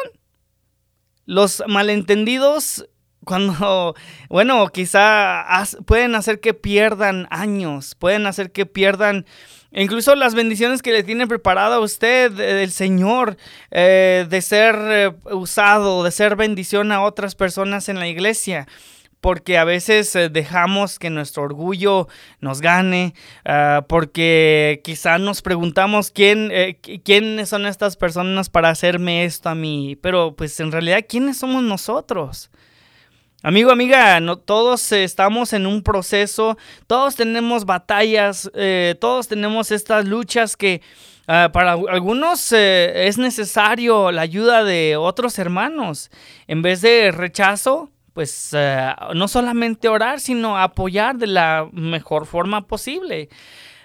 Los 1.26 1.64
malentendidos 1.68 2.88
cuando, 3.26 3.96
bueno, 4.30 4.68
quizá 4.70 5.46
pueden 5.86 6.16
hacer 6.16 6.40
que 6.40 6.54
pierdan 6.54 7.28
años, 7.30 7.96
pueden 7.96 8.26
hacer 8.26 8.52
que 8.52 8.66
pierdan 8.66 9.26
incluso 9.72 10.16
las 10.16 10.34
bendiciones 10.34 10.82
que 10.82 10.92
le 10.92 11.04
tiene 11.04 11.28
preparado 11.28 11.76
a 11.76 11.80
usted 11.80 12.40
el 12.40 12.72
Señor, 12.72 13.38
eh, 13.70 14.26
de 14.30 14.42
ser 14.42 14.76
eh, 14.76 15.12
usado, 15.32 16.04
de 16.04 16.12
ser 16.12 16.36
bendición 16.36 16.92
a 16.92 17.04
otras 17.04 17.36
personas 17.36 17.90
en 17.90 18.00
la 18.00 18.08
iglesia 18.08 18.68
porque 19.22 19.58
a 19.58 19.64
veces 19.64 20.16
eh, 20.16 20.30
dejamos 20.30 21.00
que 21.00 21.10
nuestro 21.10 21.44
orgullo 21.44 22.08
nos 22.40 22.62
gane, 22.62 23.14
ah, 23.46 23.86
porque 23.88 24.82
quizá 24.84 25.18
nos 25.18 25.42
preguntamos 25.42 26.12
quién, 26.12 26.50
eh, 26.52 26.80
quiénes 27.04 27.50
son 27.50 27.66
estas 27.66 27.98
personas 27.98 28.50
para 28.50 28.70
hacerme 28.70 29.26
esto 29.26 29.50
a 29.50 29.56
mí, 29.56 29.98
pero 30.02 30.36
pues 30.36 30.60
en 30.60 30.72
realidad, 30.72 31.06
¿quiénes 31.08 31.38
somos 31.38 31.64
nosotros? 31.64 32.52
Amigo, 33.44 33.72
amiga, 33.72 34.20
no, 34.20 34.38
todos 34.38 34.92
estamos 34.92 35.54
en 35.54 35.68
un 35.68 35.84
proceso, 35.84 36.58
todos 36.88 37.16
tenemos 37.16 37.66
batallas, 37.66 38.50
eh, 38.56 38.96
todos 39.00 39.28
tenemos 39.28 39.72
estas 39.72 40.06
luchas 40.06 40.58
que 40.58 40.82
ah, 41.28 41.50
para 41.54 41.74
algunos 41.74 42.52
es 42.52 43.18
necesario 43.18 44.12
la 44.12 44.24
ayuda 44.24 44.64
de 44.64 44.98
otros 44.98 45.38
hermanos. 45.40 46.10
En 46.48 46.62
vez 46.62 46.82
de 46.82 47.12
rechazo, 47.12 47.92
pues 48.18 48.50
eh, 48.54 48.96
no 49.14 49.28
solamente 49.28 49.88
orar, 49.88 50.20
sino 50.20 50.58
apoyar 50.58 51.18
de 51.20 51.28
la 51.28 51.70
mejor 51.72 52.26
forma 52.26 52.66
posible. 52.66 53.30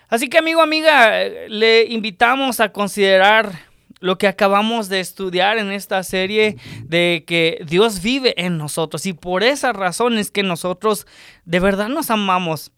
Así 0.09 0.31
que 0.31 0.38
amigo, 0.38 0.62
amiga, 0.62 1.23
le 1.51 1.85
invitamos 1.85 2.59
a 2.59 2.73
considerar 2.73 3.53
lo 4.01 4.16
que 4.16 4.29
acabamos 4.29 4.88
de 4.88 5.01
estudiar 5.01 5.59
en 5.59 5.71
esta 5.71 6.03
serie 6.03 6.57
de 6.83 7.25
que 7.27 7.62
Dios 7.66 8.01
vive 8.01 8.33
en 8.42 8.57
nosotros 8.57 9.05
y 9.05 9.12
por 9.12 9.42
esa 9.42 9.75
razón 9.75 10.16
es 10.16 10.31
que 10.31 10.42
nosotros 10.42 11.07
de 11.45 11.61
verdad 11.61 11.90
nos 11.90 12.09
amamos. 12.09 12.73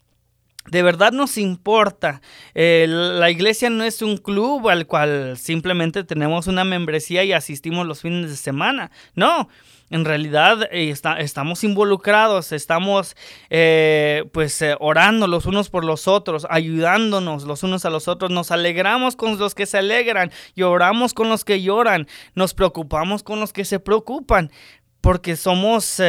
De 0.67 0.83
verdad 0.83 1.13
nos 1.13 1.37
importa. 1.37 2.21
Eh, 2.53 2.85
la 2.89 3.29
iglesia 3.29 3.69
no 3.69 3.85
es 3.85 4.01
un 4.01 4.17
club 4.17 4.67
al 4.67 4.87
cual 4.87 5.37
simplemente 5.37 6.03
tenemos 6.03 6.47
una 6.47 6.65
membresía 6.65 7.23
y 7.23 7.31
asistimos 7.31 7.87
los 7.87 8.01
fines 8.01 8.29
de 8.29 8.35
semana. 8.35 8.91
No, 9.13 9.47
en 9.95 10.03
realidad 10.03 10.67
eh, 10.71 10.93
estamos 11.19 11.63
involucrados, 11.63 12.51
estamos 12.51 13.15
eh, 13.49 14.25
pues 14.33 14.61
eh, 14.61 14.75
orando 14.81 15.25
los 15.25 15.45
unos 15.45 15.69
por 15.69 15.85
los 15.85 16.09
otros, 16.09 16.45
ayudándonos 16.49 17.45
los 17.45 17.63
unos 17.63 17.85
a 17.85 17.89
los 17.89 18.09
otros, 18.09 18.29
nos 18.29 18.51
alegramos 18.51 19.15
con 19.15 19.37
los 19.37 19.55
que 19.55 19.65
se 19.65 19.77
alegran, 19.77 20.31
lloramos 20.53 21.13
con 21.13 21.29
los 21.29 21.45
que 21.45 21.61
lloran, 21.61 22.07
nos 22.33 22.53
preocupamos 22.53 23.23
con 23.23 23.39
los 23.39 23.53
que 23.53 23.63
se 23.63 23.79
preocupan. 23.79 24.51
Porque 24.99 25.35
somos, 25.35 26.01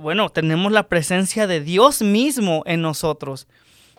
bueno, 0.00 0.28
tenemos 0.28 0.72
la 0.72 0.88
presencia 0.88 1.46
de 1.46 1.60
Dios 1.60 2.02
mismo 2.02 2.64
en 2.66 2.82
nosotros. 2.82 3.46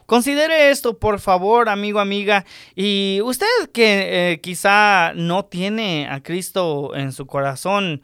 Considere 0.05 0.71
esto, 0.71 0.99
por 0.99 1.21
favor, 1.21 1.69
amigo, 1.69 2.01
amiga. 2.01 2.43
Y 2.75 3.21
usted 3.23 3.47
que 3.73 4.41
quizá 4.43 5.13
no 5.15 5.45
tiene 5.45 6.09
a 6.09 6.21
Cristo 6.21 6.93
en 6.95 7.13
su 7.13 7.27
corazón, 7.27 8.01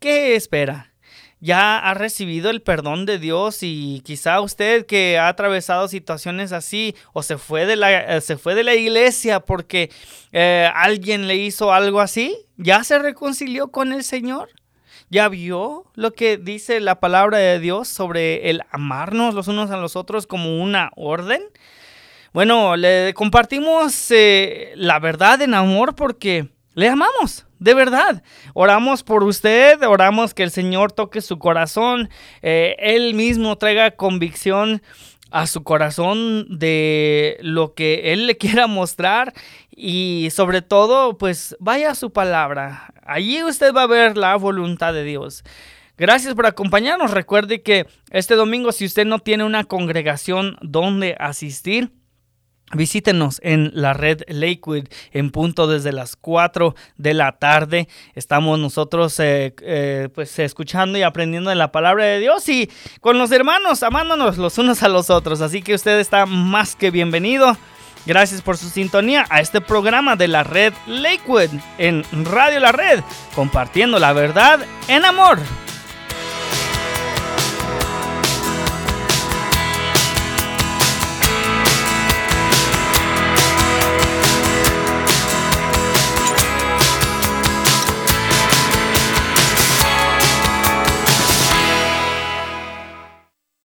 ¿qué 0.00 0.36
espera? 0.36 0.92
ya 1.40 1.78
ha 1.78 1.94
recibido 1.94 2.50
el 2.50 2.62
perdón 2.62 3.04
de 3.04 3.18
Dios 3.18 3.58
y 3.62 4.02
quizá 4.04 4.40
usted 4.40 4.86
que 4.86 5.18
ha 5.18 5.28
atravesado 5.28 5.86
situaciones 5.88 6.52
así 6.52 6.96
o 7.12 7.22
se 7.22 7.36
fue 7.36 7.66
de 7.66 7.76
la, 7.76 8.16
eh, 8.16 8.20
se 8.20 8.36
fue 8.36 8.54
de 8.54 8.64
la 8.64 8.74
iglesia 8.74 9.40
porque 9.40 9.90
eh, 10.32 10.70
alguien 10.74 11.28
le 11.28 11.36
hizo 11.36 11.72
algo 11.72 12.00
así, 12.00 12.36
ya 12.56 12.82
se 12.84 12.98
reconcilió 12.98 13.68
con 13.68 13.92
el 13.92 14.02
Señor. 14.04 14.50
¿Ya 15.08 15.28
vio 15.28 15.84
lo 15.94 16.14
que 16.14 16.36
dice 16.36 16.80
la 16.80 16.98
palabra 16.98 17.38
de 17.38 17.60
Dios 17.60 17.86
sobre 17.86 18.50
el 18.50 18.62
amarnos 18.72 19.34
los 19.34 19.46
unos 19.46 19.70
a 19.70 19.76
los 19.76 19.94
otros 19.94 20.26
como 20.26 20.60
una 20.60 20.90
orden? 20.96 21.42
Bueno, 22.32 22.74
le 22.76 23.14
compartimos 23.14 24.10
eh, 24.10 24.72
la 24.74 24.98
verdad 24.98 25.40
en 25.42 25.54
amor 25.54 25.94
porque 25.94 26.48
le 26.74 26.88
amamos, 26.88 27.45
de 27.58 27.74
verdad. 27.74 28.22
Oramos 28.54 29.02
por 29.02 29.24
usted, 29.24 29.82
oramos 29.82 30.34
que 30.34 30.42
el 30.42 30.50
Señor 30.50 30.92
toque 30.92 31.20
su 31.20 31.38
corazón, 31.38 32.08
eh, 32.42 32.76
Él 32.78 33.14
mismo 33.14 33.56
traiga 33.56 33.92
convicción 33.92 34.82
a 35.30 35.46
su 35.46 35.64
corazón 35.64 36.46
de 36.58 37.36
lo 37.40 37.74
que 37.74 38.12
Él 38.12 38.26
le 38.26 38.36
quiera 38.38 38.66
mostrar 38.66 39.32
y 39.70 40.28
sobre 40.32 40.62
todo, 40.62 41.18
pues 41.18 41.56
vaya 41.60 41.90
a 41.90 41.94
su 41.94 42.10
palabra. 42.10 42.92
Allí 43.04 43.42
usted 43.44 43.74
va 43.74 43.82
a 43.82 43.86
ver 43.86 44.16
la 44.16 44.34
voluntad 44.36 44.94
de 44.94 45.04
Dios. 45.04 45.44
Gracias 45.98 46.34
por 46.34 46.46
acompañarnos. 46.46 47.10
Recuerde 47.10 47.62
que 47.62 47.86
este 48.10 48.34
domingo, 48.34 48.72
si 48.72 48.84
usted 48.84 49.06
no 49.06 49.18
tiene 49.18 49.44
una 49.44 49.64
congregación 49.64 50.56
donde 50.60 51.16
asistir, 51.18 51.90
Visítenos 52.74 53.38
en 53.44 53.70
la 53.74 53.92
red 53.92 54.22
Lakewood 54.26 54.88
en 55.12 55.30
punto 55.30 55.68
desde 55.68 55.92
las 55.92 56.16
4 56.16 56.74
de 56.96 57.14
la 57.14 57.38
tarde. 57.38 57.86
Estamos 58.16 58.58
nosotros 58.58 59.20
eh, 59.20 59.54
eh, 59.62 60.08
pues 60.12 60.36
escuchando 60.40 60.98
y 60.98 61.02
aprendiendo 61.02 61.50
de 61.50 61.56
la 61.56 61.70
palabra 61.70 62.04
de 62.04 62.18
Dios 62.18 62.48
y 62.48 62.68
con 63.00 63.18
los 63.18 63.30
hermanos 63.30 63.84
amándonos 63.84 64.36
los 64.36 64.58
unos 64.58 64.82
a 64.82 64.88
los 64.88 65.10
otros. 65.10 65.42
Así 65.42 65.62
que 65.62 65.74
usted 65.74 66.00
está 66.00 66.26
más 66.26 66.74
que 66.74 66.90
bienvenido. 66.90 67.56
Gracias 68.04 68.42
por 68.42 68.56
su 68.56 68.68
sintonía 68.68 69.26
a 69.30 69.40
este 69.40 69.60
programa 69.60 70.16
de 70.16 70.26
la 70.26 70.42
red 70.42 70.72
Lakewood 70.88 71.50
en 71.78 72.04
Radio 72.24 72.58
La 72.58 72.72
Red, 72.72 73.00
compartiendo 73.34 74.00
la 74.00 74.12
verdad 74.12 74.60
en 74.88 75.04
amor. 75.04 75.38